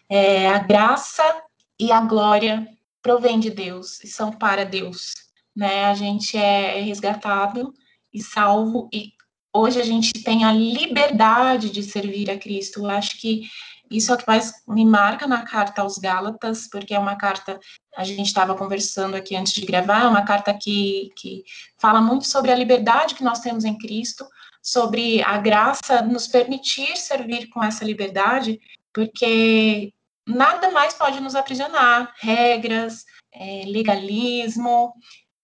É, 0.09 0.49
a 0.49 0.59
graça 0.59 1.43
e 1.81 1.91
a 1.91 2.03
glória 2.03 2.69
provém 3.07 3.39
de 3.39 3.51
Deus 3.51 4.03
e 4.03 4.09
são 4.09 4.33
para 4.33 4.65
Deus. 4.65 5.15
Né? 5.55 5.85
A 5.85 5.95
gente 5.95 6.37
é 6.37 6.81
resgatado 6.81 7.73
e 8.13 8.21
salvo 8.21 8.89
e 8.93 9.13
hoje 9.55 9.81
a 9.81 9.85
gente 9.85 10.13
tem 10.25 10.45
a 10.45 10.53
liberdade 10.53 11.71
de 11.71 11.85
servir 11.85 12.29
a 12.29 12.37
Cristo. 12.37 12.81
Eu 12.81 12.91
acho 12.91 13.21
que 13.21 13.49
isso 13.89 14.11
é 14.11 14.15
o 14.17 14.19
que 14.19 14.27
mais 14.27 14.53
me 14.67 14.85
marca 14.85 15.25
na 15.29 15.43
carta 15.43 15.83
aos 15.83 15.99
Gálatas, 15.99 16.69
porque 16.69 16.93
é 16.93 16.99
uma 16.99 17.15
carta, 17.15 17.61
a 17.97 18.03
gente 18.03 18.27
estava 18.27 18.57
conversando 18.57 19.15
aqui 19.15 19.37
antes 19.37 19.53
de 19.53 19.65
gravar, 19.65 20.03
é 20.03 20.09
uma 20.09 20.25
carta 20.25 20.53
que, 20.53 21.13
que 21.17 21.45
fala 21.79 22.01
muito 22.01 22.27
sobre 22.27 22.51
a 22.51 22.57
liberdade 22.57 23.15
que 23.15 23.23
nós 23.23 23.39
temos 23.39 23.65
em 23.65 23.79
Cristo, 23.79 24.27
sobre 24.61 25.23
a 25.23 25.39
graça 25.39 26.03
nos 26.03 26.27
permitir 26.27 26.97
servir 26.97 27.47
com 27.51 27.63
essa 27.63 27.85
liberdade, 27.85 28.61
porque 28.93 29.93
nada 30.27 30.71
mais 30.71 30.95
pode 30.95 31.21
nos 31.21 31.35
aprisionar, 31.35 32.13
regras, 32.19 33.05
é, 33.33 33.65
legalismo, 33.67 34.93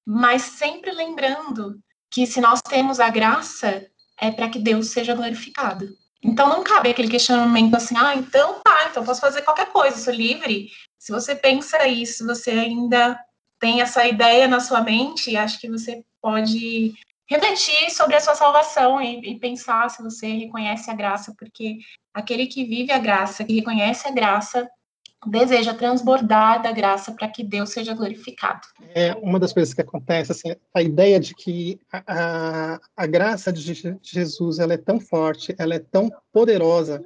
mas 0.07 0.43
sempre 0.43 0.91
lembrando 0.91 1.79
que 2.11 2.27
se 2.27 2.41
nós 2.41 2.61
temos 2.63 3.01
a 3.01 3.09
graça, 3.09 3.87
é 4.21 4.31
para 4.31 4.49
que 4.49 4.59
Deus 4.59 4.89
seja 4.89 5.15
glorificado. 5.15 5.89
Então 6.23 6.49
não 6.49 6.63
cabe 6.63 6.91
aquele 6.91 7.09
questionamento 7.09 7.75
assim, 7.75 7.97
ah, 7.97 8.15
então 8.15 8.61
tá, 8.63 8.89
então 8.91 9.05
posso 9.05 9.21
fazer 9.21 9.43
qualquer 9.43 9.67
coisa, 9.73 9.97
sou 9.97 10.13
livre. 10.13 10.71
Se 10.99 11.11
você 11.11 11.35
pensa 11.35 11.87
isso, 11.89 12.25
você 12.25 12.51
ainda 12.51 13.19
tem 13.59 13.81
essa 13.81 14.07
ideia 14.07 14.47
na 14.47 14.61
sua 14.61 14.81
mente, 14.81 15.37
acho 15.37 15.59
que 15.59 15.69
você 15.69 16.05
pode 16.21 16.95
refletir 17.33 17.91
sobre 17.91 18.17
a 18.17 18.21
sua 18.21 18.35
salvação 18.35 19.01
e, 19.01 19.33
e, 19.33 19.39
pensar 19.39 19.89
se 19.91 20.03
você 20.03 20.27
reconhece 20.27 20.91
a 20.91 20.95
graça, 20.95 21.35
porque 21.39 21.79
aquele 22.13 22.47
que 22.47 22.65
vive 22.65 22.93
a 22.93 22.99
graça, 22.99 23.45
que 23.45 23.55
reconhece 23.55 24.07
a 24.07 24.11
graça, 24.11 24.69
deseja 25.27 25.73
transbordar 25.73 26.63
da 26.63 26.73
graça 26.73 27.13
para 27.13 27.29
que 27.29 27.45
Deus 27.45 27.71
seja 27.71 27.95
glorificado. 27.95 28.61
É 28.95 29.15
uma 29.15 29.39
das 29.39 29.53
coisas 29.53 29.73
que 29.73 29.81
acontece, 29.81 30.33
assim, 30.33 30.55
a 30.75 30.83
ideia 30.83 31.21
de 31.21 31.35
que 31.35 31.81
a, 31.93 32.03
a, 32.07 32.81
a 32.97 33.07
graça 33.07 33.53
de 33.53 33.63
Jesus 34.03 34.59
ela 34.59 34.75
é 34.75 34.79
tão 34.79 34.99
forte, 34.99 35.55
ela 35.59 35.75
é 35.75 35.79
tão 35.79 36.11
poderosa 36.33 37.03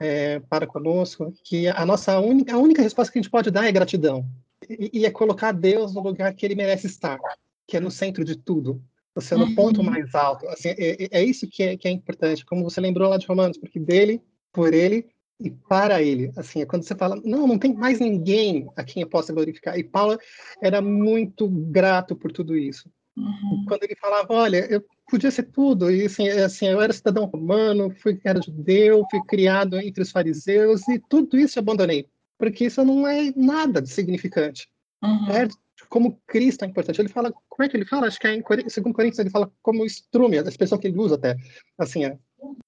é, 0.00 0.40
para 0.48 0.66
conosco, 0.66 1.32
que 1.44 1.68
a 1.68 1.84
nossa 1.84 2.18
única, 2.18 2.54
a 2.54 2.58
única 2.58 2.82
resposta 2.82 3.12
que 3.12 3.18
a 3.18 3.22
gente 3.22 3.30
pode 3.30 3.50
dar 3.50 3.66
é 3.66 3.72
gratidão. 3.72 4.24
E, 4.68 5.00
e 5.00 5.06
é 5.06 5.10
colocar 5.10 5.52
Deus 5.52 5.94
no 5.94 6.02
lugar 6.02 6.32
que 6.34 6.46
ele 6.46 6.54
merece 6.54 6.86
estar, 6.86 7.18
que 7.66 7.76
é 7.76 7.80
no 7.80 7.90
centro 7.90 8.24
de 8.24 8.36
tudo. 8.36 8.82
Você 9.18 9.34
no 9.34 9.46
uhum. 9.46 9.54
ponto 9.56 9.82
mais 9.82 10.14
alto. 10.14 10.46
Assim, 10.48 10.68
é, 10.68 11.04
é, 11.04 11.08
é 11.10 11.24
isso 11.24 11.48
que 11.48 11.64
é, 11.64 11.76
que 11.76 11.88
é 11.88 11.90
importante, 11.90 12.46
como 12.46 12.62
você 12.62 12.80
lembrou 12.80 13.10
lá 13.10 13.16
de 13.16 13.26
Romanos, 13.26 13.58
porque 13.58 13.80
dele, 13.80 14.22
por 14.52 14.72
ele 14.72 15.06
e 15.40 15.50
para 15.50 16.00
ele. 16.00 16.32
Assim, 16.36 16.62
é 16.62 16.66
quando 16.66 16.84
você 16.84 16.94
fala, 16.94 17.20
não, 17.24 17.44
não 17.44 17.58
tem 17.58 17.74
mais 17.74 17.98
ninguém 17.98 18.68
a 18.76 18.84
quem 18.84 19.02
eu 19.02 19.08
possa 19.08 19.32
glorificar. 19.32 19.76
E 19.76 19.82
Paulo 19.82 20.16
era 20.62 20.80
muito 20.80 21.48
grato 21.48 22.14
por 22.14 22.30
tudo 22.30 22.56
isso. 22.56 22.88
Uhum. 23.16 23.64
Quando 23.66 23.82
ele 23.82 23.96
falava, 23.96 24.32
olha, 24.32 24.64
eu 24.70 24.84
podia 25.10 25.32
ser 25.32 25.44
tudo, 25.44 25.90
e 25.90 26.06
assim, 26.06 26.28
é, 26.28 26.44
assim, 26.44 26.66
eu 26.66 26.80
era 26.80 26.92
cidadão 26.92 27.24
romano, 27.24 27.92
fui 28.00 28.20
era 28.22 28.40
judeu, 28.40 29.04
fui 29.10 29.20
criado 29.26 29.80
entre 29.80 30.00
os 30.00 30.12
fariseus 30.12 30.86
e 30.86 31.02
tudo 31.08 31.36
isso 31.36 31.58
eu 31.58 31.62
abandonei, 31.62 32.06
porque 32.38 32.66
isso 32.66 32.84
não 32.84 33.08
é 33.08 33.32
nada 33.34 33.82
de 33.82 33.90
significante. 33.90 34.68
Uhum. 35.02 35.30
É 35.30 35.48
como 35.88 36.20
Cristo 36.26 36.64
é 36.64 36.68
importante. 36.68 37.00
Ele 37.00 37.08
fala, 37.08 37.32
como 37.48 37.64
é 37.64 37.68
que 37.68 37.76
ele 37.76 37.84
fala? 37.84 38.06
Acho 38.06 38.18
que 38.18 38.26
é 38.26 38.34
em 38.34 38.68
segundo 38.68 38.94
Coríntios 38.94 39.18
ele 39.18 39.30
fala 39.30 39.50
como 39.62 39.84
instrumento, 39.84 40.46
a 40.46 40.50
expressão 40.50 40.78
que 40.78 40.86
ele 40.86 40.98
usa 40.98 41.14
até, 41.14 41.36
assim, 41.78 42.04
é, 42.04 42.18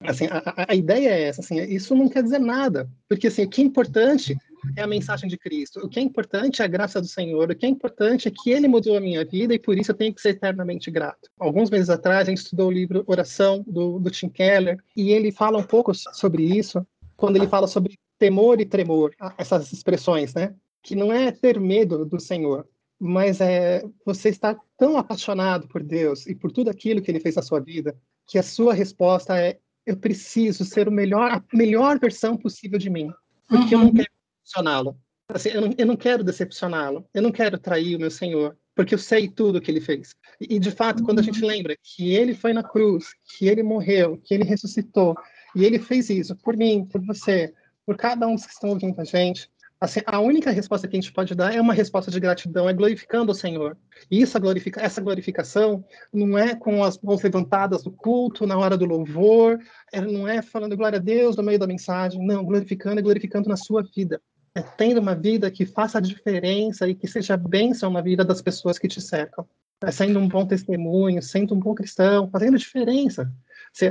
Assim, 0.01 0.25
a, 0.25 0.65
a, 0.69 0.75
ideia 0.75 1.09
é 1.09 1.23
essa, 1.23 1.41
assim, 1.41 1.61
isso 1.61 1.95
não 1.95 2.09
quer 2.09 2.23
dizer 2.23 2.39
nada, 2.39 2.89
porque 3.07 3.27
assim, 3.27 3.43
o 3.43 3.49
que 3.49 3.61
é 3.61 3.63
importante 3.63 4.35
é 4.75 4.81
a 4.81 4.87
mensagem 4.87 5.29
de 5.29 5.37
Cristo, 5.37 5.79
o 5.79 5.87
que 5.87 5.99
é 5.99 6.03
importante 6.03 6.61
é 6.61 6.65
a 6.65 6.67
graça 6.67 6.99
do 6.99 7.07
Senhor, 7.07 7.49
o 7.49 7.55
que 7.55 7.65
é 7.65 7.69
importante 7.69 8.27
é 8.27 8.31
que 8.31 8.51
Ele 8.51 8.67
mudou 8.67 8.97
a 8.97 8.99
minha 8.99 9.23
vida 9.23 9.53
e 9.53 9.59
por 9.59 9.77
isso 9.77 9.91
eu 9.91 9.95
tenho 9.95 10.13
que 10.13 10.21
ser 10.21 10.29
eternamente 10.29 10.91
grato. 10.91 11.29
Alguns 11.39 11.69
meses 11.69 11.89
atrás 11.89 12.27
a 12.27 12.31
gente 12.31 12.39
estudou 12.39 12.67
o 12.67 12.71
livro 12.71 13.03
Oração, 13.07 13.63
do, 13.65 13.97
do 13.97 14.09
Tim 14.11 14.27
Keller, 14.27 14.77
e 14.95 15.11
ele 15.11 15.31
fala 15.31 15.57
um 15.57 15.63
pouco 15.63 15.93
sobre 15.93 16.43
isso, 16.43 16.85
quando 17.15 17.37
ele 17.37 17.47
fala 17.47 17.67
sobre 17.67 17.97
temor 18.19 18.59
e 18.59 18.65
tremor, 18.65 19.13
essas 19.37 19.71
expressões, 19.71 20.33
né? 20.33 20.53
Que 20.83 20.95
não 20.95 21.13
é 21.13 21.31
ter 21.31 21.59
medo 21.59 22.05
do 22.05 22.19
Senhor, 22.19 22.67
mas 23.03 23.41
é 23.41 23.83
você 24.05 24.29
estar 24.29 24.55
tão 24.77 24.95
apaixonado 24.95 25.67
por 25.67 25.81
Deus 25.81 26.27
e 26.27 26.35
por 26.35 26.51
tudo 26.51 26.69
aquilo 26.69 27.01
que 27.01 27.09
Ele 27.09 27.19
fez 27.19 27.35
na 27.35 27.41
sua 27.41 27.59
vida, 27.59 27.97
que 28.27 28.37
a 28.37 28.43
sua 28.43 28.75
resposta 28.75 29.35
é 29.35 29.57
eu 29.83 29.97
preciso 29.97 30.63
ser 30.63 30.87
o 30.87 30.91
melhor, 30.91 31.31
a 31.31 31.43
melhor 31.51 31.97
versão 31.97 32.37
possível 32.37 32.77
de 32.77 32.91
mim, 32.91 33.11
porque 33.49 33.73
uhum. 33.73 33.81
eu 33.81 33.85
não 33.87 33.93
quero 33.93 34.09
decepcioná-lo. 34.43 34.99
Assim, 35.29 35.49
eu, 35.49 35.61
não, 35.61 35.73
eu 35.75 35.85
não 35.87 35.95
quero 35.95 36.23
decepcioná-lo, 36.23 37.03
eu 37.11 37.23
não 37.23 37.31
quero 37.31 37.57
trair 37.57 37.95
o 37.95 37.99
meu 37.99 38.11
Senhor, 38.11 38.55
porque 38.75 38.93
eu 38.93 38.99
sei 38.99 39.27
tudo 39.27 39.57
o 39.57 39.61
que 39.61 39.71
ele 39.71 39.81
fez. 39.81 40.13
E, 40.39 40.59
de 40.59 40.69
fato, 40.69 40.99
uhum. 40.99 41.05
quando 41.05 41.19
a 41.19 41.23
gente 41.23 41.41
uhum. 41.41 41.47
lembra 41.47 41.75
que 41.81 42.13
ele 42.13 42.35
foi 42.35 42.53
na 42.53 42.61
cruz, 42.61 43.15
que 43.25 43.47
ele 43.47 43.63
morreu, 43.63 44.21
que 44.23 44.35
ele 44.35 44.43
ressuscitou, 44.43 45.15
e 45.55 45.65
ele 45.65 45.79
fez 45.79 46.07
isso 46.11 46.35
por 46.35 46.55
mim, 46.55 46.85
por 46.85 47.03
você, 47.03 47.51
por 47.83 47.97
cada 47.97 48.27
um 48.27 48.35
que 48.35 48.41
estão 48.41 48.69
ouvindo 48.69 49.01
a 49.01 49.03
gente, 49.03 49.49
Assim, 49.81 49.99
a 50.05 50.19
única 50.19 50.51
resposta 50.51 50.87
que 50.87 50.95
a 50.95 51.01
gente 51.01 51.11
pode 51.11 51.33
dar 51.33 51.55
é 51.55 51.59
uma 51.59 51.73
resposta 51.73 52.11
de 52.11 52.19
gratidão, 52.19 52.69
é 52.69 52.73
glorificando 52.73 53.31
o 53.31 53.35
Senhor. 53.35 53.75
E 54.11 54.21
essa, 54.21 54.37
glorifica, 54.37 54.79
essa 54.79 55.01
glorificação 55.01 55.83
não 56.13 56.37
é 56.37 56.53
com 56.53 56.83
as 56.83 56.99
mãos 56.99 57.23
levantadas 57.23 57.83
no 57.83 57.91
culto, 57.91 58.45
na 58.45 58.55
hora 58.55 58.77
do 58.77 58.85
louvor, 58.85 59.57
é, 59.91 59.99
não 59.99 60.27
é 60.27 60.43
falando 60.43 60.77
glória 60.77 60.99
a 60.99 61.01
Deus 61.01 61.35
no 61.35 61.41
meio 61.41 61.57
da 61.57 61.65
mensagem, 61.65 62.23
não, 62.23 62.45
glorificando 62.45 62.99
e 62.99 63.03
glorificando 63.03 63.49
na 63.49 63.57
sua 63.57 63.81
vida. 63.81 64.21
É 64.53 64.61
tendo 64.61 64.99
uma 64.99 65.15
vida 65.15 65.49
que 65.49 65.65
faça 65.65 65.97
a 65.97 66.01
diferença 66.01 66.87
e 66.87 66.93
que 66.93 67.07
seja 67.07 67.35
bênção 67.35 67.89
na 67.89 68.01
vida 68.01 68.23
das 68.23 68.39
pessoas 68.39 68.77
que 68.77 68.87
te 68.87 69.01
cercam. 69.01 69.47
É 69.83 69.89
sendo 69.89 70.19
um 70.19 70.27
bom 70.27 70.45
testemunho, 70.45 71.23
sendo 71.23 71.55
um 71.55 71.59
bom 71.59 71.73
cristão, 71.73 72.29
fazendo 72.29 72.55
diferença. 72.55 73.33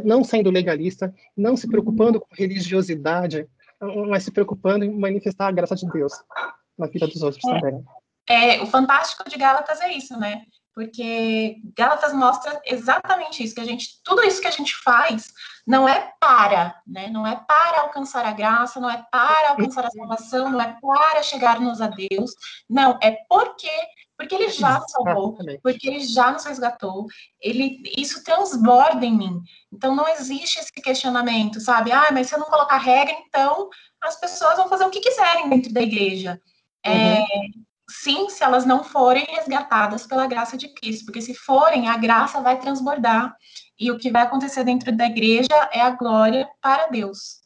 Não 0.05 0.23
sendo 0.23 0.51
legalista, 0.51 1.13
não 1.37 1.57
se 1.57 1.67
preocupando 1.67 2.21
com 2.21 2.29
religiosidade, 2.33 3.49
mas 4.09 4.25
se 4.25 4.31
preocupando 4.31 4.85
em 4.85 4.99
manifestar 4.99 5.49
a 5.49 5.53
graça 5.53 5.75
de 5.75 5.89
Deus 5.91 6.13
na 6.79 6.87
vida 6.87 7.07
dos 7.07 7.23
outros 7.23 7.45
é. 7.45 7.61
também. 7.61 7.85
É, 8.29 8.63
o 8.63 8.67
fantástico 8.67 9.29
de 9.29 9.37
Gálatas 9.37 9.81
é 9.81 9.93
isso, 9.93 10.19
né? 10.19 10.45
Porque 10.75 11.57
Gálatas 11.77 12.13
mostra 12.13 12.61
exatamente 12.65 13.43
isso, 13.43 13.55
que 13.55 13.61
a 13.61 13.65
gente, 13.65 14.01
tudo 14.05 14.23
isso 14.23 14.41
que 14.41 14.47
a 14.47 14.53
gente 14.53 14.75
faz 14.77 15.29
não 15.67 15.89
é 15.89 16.13
para, 16.21 16.81
né? 16.87 17.09
Não 17.09 17.27
é 17.27 17.37
para 17.37 17.83
alcançar 17.83 18.25
a 18.25 18.33
graça, 18.33 18.81
não 18.81 18.91
é 18.91 19.05
para 19.11 19.51
alcançar 19.51 19.85
a 19.85 19.91
salvação, 19.91 20.51
não 20.51 20.61
é 20.61 20.77
para 20.81 21.23
chegarmos 21.23 21.81
a 21.81 21.89
Deus, 21.89 22.33
não, 22.69 22.99
é 23.03 23.17
porque 23.29 23.71
porque 24.21 24.35
ele 24.35 24.51
já 24.51 24.79
nos 24.79 24.91
salvou, 24.91 25.35
porque 25.63 25.89
ele 25.89 26.01
já 26.01 26.31
nos 26.31 26.45
resgatou, 26.45 27.07
ele, 27.41 27.83
isso 27.97 28.23
transborda 28.23 29.07
em 29.07 29.17
mim. 29.17 29.41
Então 29.73 29.95
não 29.95 30.07
existe 30.09 30.61
esse 30.61 30.71
questionamento, 30.73 31.59
sabe? 31.59 31.91
Ah, 31.91 32.11
mas 32.13 32.27
se 32.27 32.35
eu 32.35 32.39
não 32.39 32.45
colocar 32.45 32.77
regra, 32.77 33.17
então 33.27 33.71
as 33.99 34.21
pessoas 34.21 34.59
vão 34.59 34.69
fazer 34.69 34.85
o 34.85 34.91
que 34.91 35.01
quiserem 35.01 35.49
dentro 35.49 35.73
da 35.73 35.81
igreja. 35.81 36.39
É, 36.85 36.91
uhum. 36.91 36.99
É, 36.99 37.27
sim, 37.91 38.31
se 38.31 38.43
elas 38.43 38.65
não 38.65 38.85
forem 38.85 39.27
resgatadas 39.29 40.07
pela 40.07 40.27
graça 40.27 40.57
de 40.57 40.69
Cristo, 40.69 41.05
porque 41.07 41.21
se 41.21 41.35
forem, 41.35 41.89
a 41.89 41.97
graça 41.97 42.41
vai 42.41 42.59
transbordar 42.59 43.35
e 43.79 43.91
o 43.91 43.99
que 43.99 44.11
vai 44.11 44.23
acontecer 44.23 44.65
dentro 44.65 44.97
da 44.97 45.07
igreja 45.07 45.69
é 45.73 45.81
a 45.81 45.91
glória 45.91 46.49
para 46.63 46.87
Deus. 46.87 47.41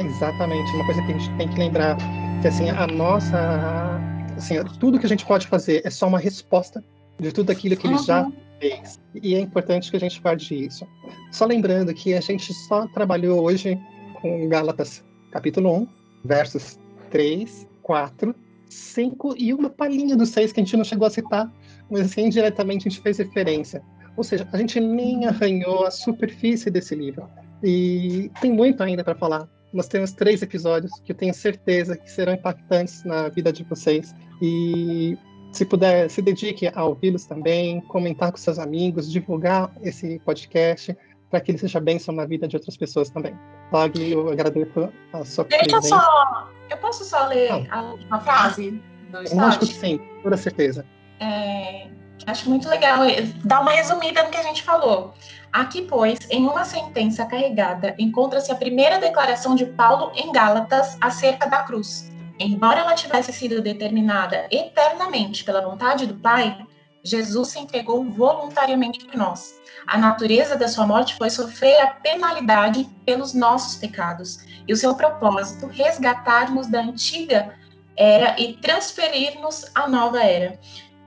exatamente 0.00 0.72
uma 0.74 0.84
coisa 0.84 1.02
que 1.02 1.12
a 1.12 1.18
gente 1.18 1.36
tem 1.36 1.48
que 1.48 1.58
lembrar 1.58 1.96
que 2.40 2.48
assim 2.48 2.70
a 2.70 2.86
nossa 2.86 4.00
assim 4.36 4.62
tudo 4.78 4.98
que 4.98 5.06
a 5.06 5.08
gente 5.08 5.24
pode 5.24 5.46
fazer 5.46 5.82
é 5.84 5.90
só 5.90 6.06
uma 6.06 6.18
resposta 6.18 6.82
de 7.18 7.32
tudo 7.32 7.50
aquilo 7.50 7.76
que 7.76 7.86
ele 7.86 7.94
uhum. 7.94 8.02
já 8.02 8.32
fez 8.58 9.00
e 9.14 9.34
é 9.34 9.40
importante 9.40 9.90
que 9.90 9.96
a 9.96 10.00
gente 10.00 10.20
guarde 10.20 10.66
isso 10.66 10.86
só 11.30 11.44
lembrando 11.44 11.92
que 11.94 12.14
a 12.14 12.20
gente 12.20 12.52
só 12.54 12.86
trabalhou 12.88 13.42
hoje 13.42 13.78
com 14.20 14.48
Gálatas 14.48 15.04
capítulo 15.32 15.74
1 15.78 15.88
versos 16.24 16.78
3 17.10 17.66
4 17.82 18.34
5 18.68 19.34
e 19.36 19.52
uma 19.52 19.68
palhinha 19.68 20.16
dos 20.16 20.28
seis 20.28 20.52
que 20.52 20.60
a 20.60 20.64
gente 20.64 20.76
não 20.76 20.84
chegou 20.84 21.06
a 21.06 21.10
citar 21.10 21.52
mas 21.90 22.02
assim 22.02 22.26
indiretamente 22.26 22.86
a 22.86 22.90
gente 22.90 23.02
fez 23.02 23.18
referência. 23.18 23.82
Ou 24.16 24.22
seja 24.22 24.48
a 24.52 24.56
gente 24.56 24.78
nem 24.78 25.26
arranhou 25.26 25.84
a 25.84 25.90
superfície 25.90 26.70
desse 26.70 26.94
livro. 26.94 27.28
E 27.62 28.30
tem 28.40 28.52
muito 28.52 28.82
ainda 28.82 29.02
para 29.02 29.14
falar 29.14 29.48
nós 29.72 29.88
temos 29.88 30.12
três 30.12 30.42
episódios 30.42 30.92
que 31.04 31.12
eu 31.12 31.16
tenho 31.16 31.32
certeza 31.32 31.96
que 31.96 32.10
serão 32.10 32.34
impactantes 32.34 33.02
na 33.04 33.28
vida 33.28 33.52
de 33.52 33.64
vocês. 33.64 34.14
E 34.40 35.16
se 35.50 35.64
puder, 35.64 36.10
se 36.10 36.20
dedique 36.20 36.70
a 36.74 36.84
ouvi-los 36.84 37.24
também, 37.24 37.80
comentar 37.82 38.30
com 38.30 38.36
seus 38.36 38.58
amigos, 38.58 39.10
divulgar 39.10 39.72
esse 39.82 40.20
podcast 40.24 40.96
para 41.32 41.40
que 41.40 41.50
ele 41.50 41.58
seja 41.58 41.80
bênção 41.80 42.14
na 42.14 42.26
vida 42.26 42.46
de 42.46 42.56
outras 42.56 42.76
pessoas 42.76 43.08
também. 43.08 43.34
Log, 43.72 44.12
eu 44.12 44.28
agradeço 44.28 44.92
a 45.14 45.24
sua 45.24 45.44
Deixa 45.44 45.64
presença. 45.64 45.88
só, 45.88 46.48
eu 46.68 46.76
posso 46.76 47.04
só 47.06 47.26
ler 47.26 47.50
a 47.70 47.82
última 47.84 48.20
frase 48.20 48.82
do 49.10 49.16
Eu 49.16 49.40
acho 49.40 49.60
que 49.60 49.66
sim, 49.66 49.96
com 49.96 50.22
toda 50.24 50.36
certeza. 50.36 50.84
É, 51.20 51.88
acho 52.26 52.50
muito 52.50 52.68
legal 52.68 52.98
dar 53.46 53.60
uma 53.60 53.70
resumida 53.70 54.22
no 54.22 54.28
que 54.28 54.36
a 54.36 54.42
gente 54.42 54.62
falou. 54.62 55.14
Aqui, 55.50 55.82
pois, 55.82 56.18
em 56.30 56.46
uma 56.46 56.66
sentença 56.66 57.24
carregada, 57.24 57.94
encontra-se 57.98 58.52
a 58.52 58.54
primeira 58.54 58.98
declaração 58.98 59.54
de 59.54 59.64
Paulo 59.64 60.12
em 60.14 60.30
Gálatas 60.32 60.98
acerca 61.00 61.48
da 61.48 61.62
cruz. 61.62 62.12
Embora 62.38 62.80
ela 62.80 62.94
tivesse 62.94 63.32
sido 63.32 63.62
determinada 63.62 64.46
eternamente 64.50 65.44
pela 65.44 65.62
vontade 65.62 66.06
do 66.06 66.14
Pai, 66.14 66.58
Jesus 67.04 67.48
se 67.48 67.58
entregou 67.58 68.04
voluntariamente 68.04 69.04
por 69.04 69.16
nós. 69.16 69.60
A 69.86 69.98
natureza 69.98 70.56
da 70.56 70.68
sua 70.68 70.86
morte 70.86 71.16
foi 71.16 71.30
sofrer 71.30 71.80
a 71.80 71.88
penalidade 71.88 72.88
pelos 73.04 73.34
nossos 73.34 73.76
pecados, 73.76 74.38
e 74.66 74.72
o 74.72 74.76
seu 74.76 74.94
propósito, 74.94 75.66
resgatar-nos 75.66 76.68
da 76.68 76.80
antiga 76.80 77.54
era 77.96 78.40
e 78.40 78.54
transferir-nos 78.54 79.70
à 79.74 79.88
nova 79.88 80.22
era, 80.22 80.58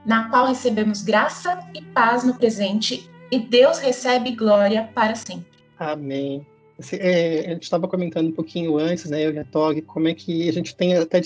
na 0.04 0.28
qual 0.28 0.46
recebemos 0.46 1.02
graça 1.02 1.58
e 1.74 1.82
paz 1.82 2.22
no 2.22 2.34
presente 2.34 3.10
e 3.30 3.38
Deus 3.38 3.78
recebe 3.78 4.32
glória 4.32 4.88
para 4.94 5.14
sempre. 5.14 5.46
Amém. 5.78 6.46
É, 6.92 7.50
gente 7.54 7.62
estava 7.62 7.88
comentando 7.88 8.28
um 8.28 8.32
pouquinho 8.32 8.76
antes, 8.78 9.06
né, 9.06 9.24
eu 9.24 9.32
e 9.32 9.38
a 9.38 9.44
Tog, 9.44 9.80
como 9.82 10.08
é 10.08 10.14
que 10.14 10.48
a 10.48 10.52
gente 10.52 10.76
tem 10.76 10.94
até 10.94 11.20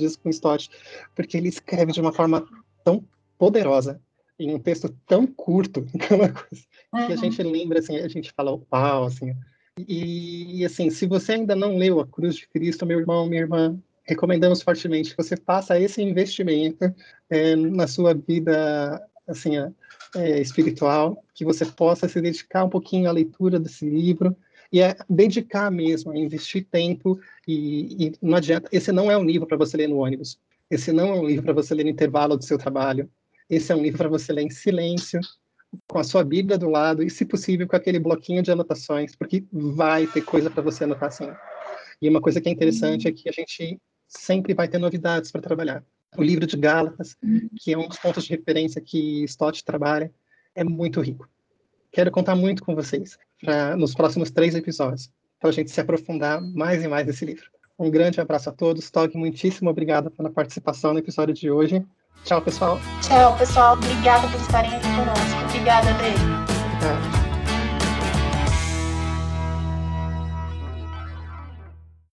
vezes 0.00 0.16
com 0.16 0.28
o 0.28 0.30
Stott, 0.30 0.68
porque 1.14 1.36
ele 1.36 1.48
escreve 1.48 1.92
de 1.92 2.00
uma 2.00 2.12
forma 2.12 2.44
tão 2.84 3.04
poderosa, 3.38 4.00
em 4.38 4.54
um 4.54 4.58
texto 4.58 4.88
tão 5.06 5.26
curto, 5.26 5.82
que 5.84 6.12
é 6.12 6.16
uma 6.16 6.28
coisa 6.28 6.64
uhum. 6.92 7.06
que 7.06 7.12
a 7.12 7.16
gente 7.16 7.42
lembra, 7.42 7.78
assim, 7.80 7.96
a 7.96 8.08
gente 8.08 8.32
fala, 8.32 8.58
uau, 8.72 9.04
assim. 9.04 9.34
E, 9.86 10.64
assim, 10.64 10.90
se 10.90 11.06
você 11.06 11.32
ainda 11.32 11.54
não 11.54 11.76
leu 11.76 12.00
A 12.00 12.06
Cruz 12.06 12.36
de 12.36 12.48
Cristo, 12.48 12.86
meu 12.86 12.98
irmão, 12.98 13.26
minha 13.26 13.42
irmã, 13.42 13.78
recomendamos 14.04 14.62
fortemente 14.62 15.10
que 15.10 15.22
você 15.22 15.36
faça 15.36 15.78
esse 15.78 16.02
investimento 16.02 16.92
é, 17.30 17.54
na 17.54 17.86
sua 17.86 18.14
vida, 18.14 19.00
assim, 19.26 19.56
é, 20.16 20.40
espiritual, 20.40 21.22
que 21.34 21.44
você 21.44 21.64
possa 21.66 22.08
se 22.08 22.20
dedicar 22.20 22.64
um 22.64 22.70
pouquinho 22.70 23.08
à 23.08 23.12
leitura 23.12 23.60
desse 23.60 23.88
livro 23.88 24.36
e 24.72 24.80
é 24.80 24.96
dedicar 25.08 25.70
mesmo, 25.70 26.12
a 26.12 26.16
investir 26.16 26.66
tempo 26.70 27.18
e, 27.46 28.06
e 28.06 28.12
não 28.20 28.36
adianta. 28.36 28.68
Esse 28.72 28.92
não 28.92 29.10
é 29.10 29.16
um 29.16 29.24
livro 29.24 29.46
para 29.46 29.56
você 29.56 29.76
ler 29.76 29.88
no 29.88 29.98
ônibus. 29.98 30.38
Esse 30.70 30.92
não 30.92 31.08
é 31.08 31.20
um 31.20 31.26
livro 31.26 31.44
para 31.44 31.54
você 31.54 31.74
ler 31.74 31.84
no 31.84 31.90
intervalo 31.90 32.36
do 32.36 32.44
seu 32.44 32.58
trabalho. 32.58 33.08
Esse 33.48 33.72
é 33.72 33.76
um 33.76 33.82
livro 33.82 33.98
para 33.98 34.08
você 34.08 34.32
ler 34.32 34.42
em 34.42 34.50
silêncio, 34.50 35.20
com 35.86 35.98
a 35.98 36.04
sua 36.04 36.24
Bíblia 36.24 36.58
do 36.58 36.68
lado 36.68 37.02
e, 37.02 37.10
se 37.10 37.24
possível, 37.24 37.66
com 37.66 37.76
aquele 37.76 37.98
bloquinho 37.98 38.42
de 38.42 38.50
anotações, 38.50 39.14
porque 39.14 39.44
vai 39.52 40.06
ter 40.06 40.22
coisa 40.22 40.50
para 40.50 40.62
você 40.62 40.84
anotar 40.84 41.08
assim. 41.08 41.28
E 42.00 42.08
uma 42.08 42.20
coisa 42.20 42.40
que 42.40 42.48
é 42.48 42.52
interessante 42.52 43.08
é 43.08 43.12
que 43.12 43.28
a 43.28 43.32
gente 43.32 43.80
sempre 44.06 44.54
vai 44.54 44.68
ter 44.68 44.78
novidades 44.78 45.30
para 45.30 45.40
trabalhar 45.40 45.84
o 46.16 46.22
livro 46.22 46.46
de 46.46 46.56
Gálatas, 46.56 47.16
uhum. 47.22 47.48
que 47.56 47.72
é 47.72 47.78
um 47.78 47.86
dos 47.86 47.98
pontos 47.98 48.24
de 48.24 48.30
referência 48.30 48.80
que 48.80 49.24
Stott 49.24 49.64
trabalha, 49.64 50.12
é 50.54 50.64
muito 50.64 51.00
rico. 51.00 51.28
Quero 51.92 52.10
contar 52.10 52.34
muito 52.34 52.64
com 52.64 52.74
vocês 52.74 53.18
pra, 53.40 53.76
nos 53.76 53.94
próximos 53.94 54.30
três 54.30 54.54
episódios, 54.54 55.10
para 55.38 55.50
a 55.50 55.52
gente 55.52 55.70
se 55.70 55.80
aprofundar 55.80 56.40
mais 56.40 56.82
e 56.82 56.88
mais 56.88 57.06
nesse 57.06 57.24
livro. 57.24 57.50
Um 57.78 57.90
grande 57.90 58.20
abraço 58.20 58.48
a 58.48 58.52
todos. 58.52 58.90
Tog, 58.90 59.16
muitíssimo 59.16 59.70
obrigado 59.70 60.10
pela 60.10 60.30
participação 60.30 60.92
no 60.92 60.98
episódio 60.98 61.34
de 61.34 61.50
hoje. 61.50 61.84
Tchau, 62.24 62.42
pessoal. 62.42 62.80
Tchau, 63.00 63.36
pessoal. 63.38 63.72
Obrigada 63.74 64.28
por 64.28 64.40
estarem 64.40 64.74
aqui 64.74 64.88
conosco. 64.96 65.44
Obrigada, 65.48 65.92
Dave. 65.94 66.14
Obrigado. 66.76 67.17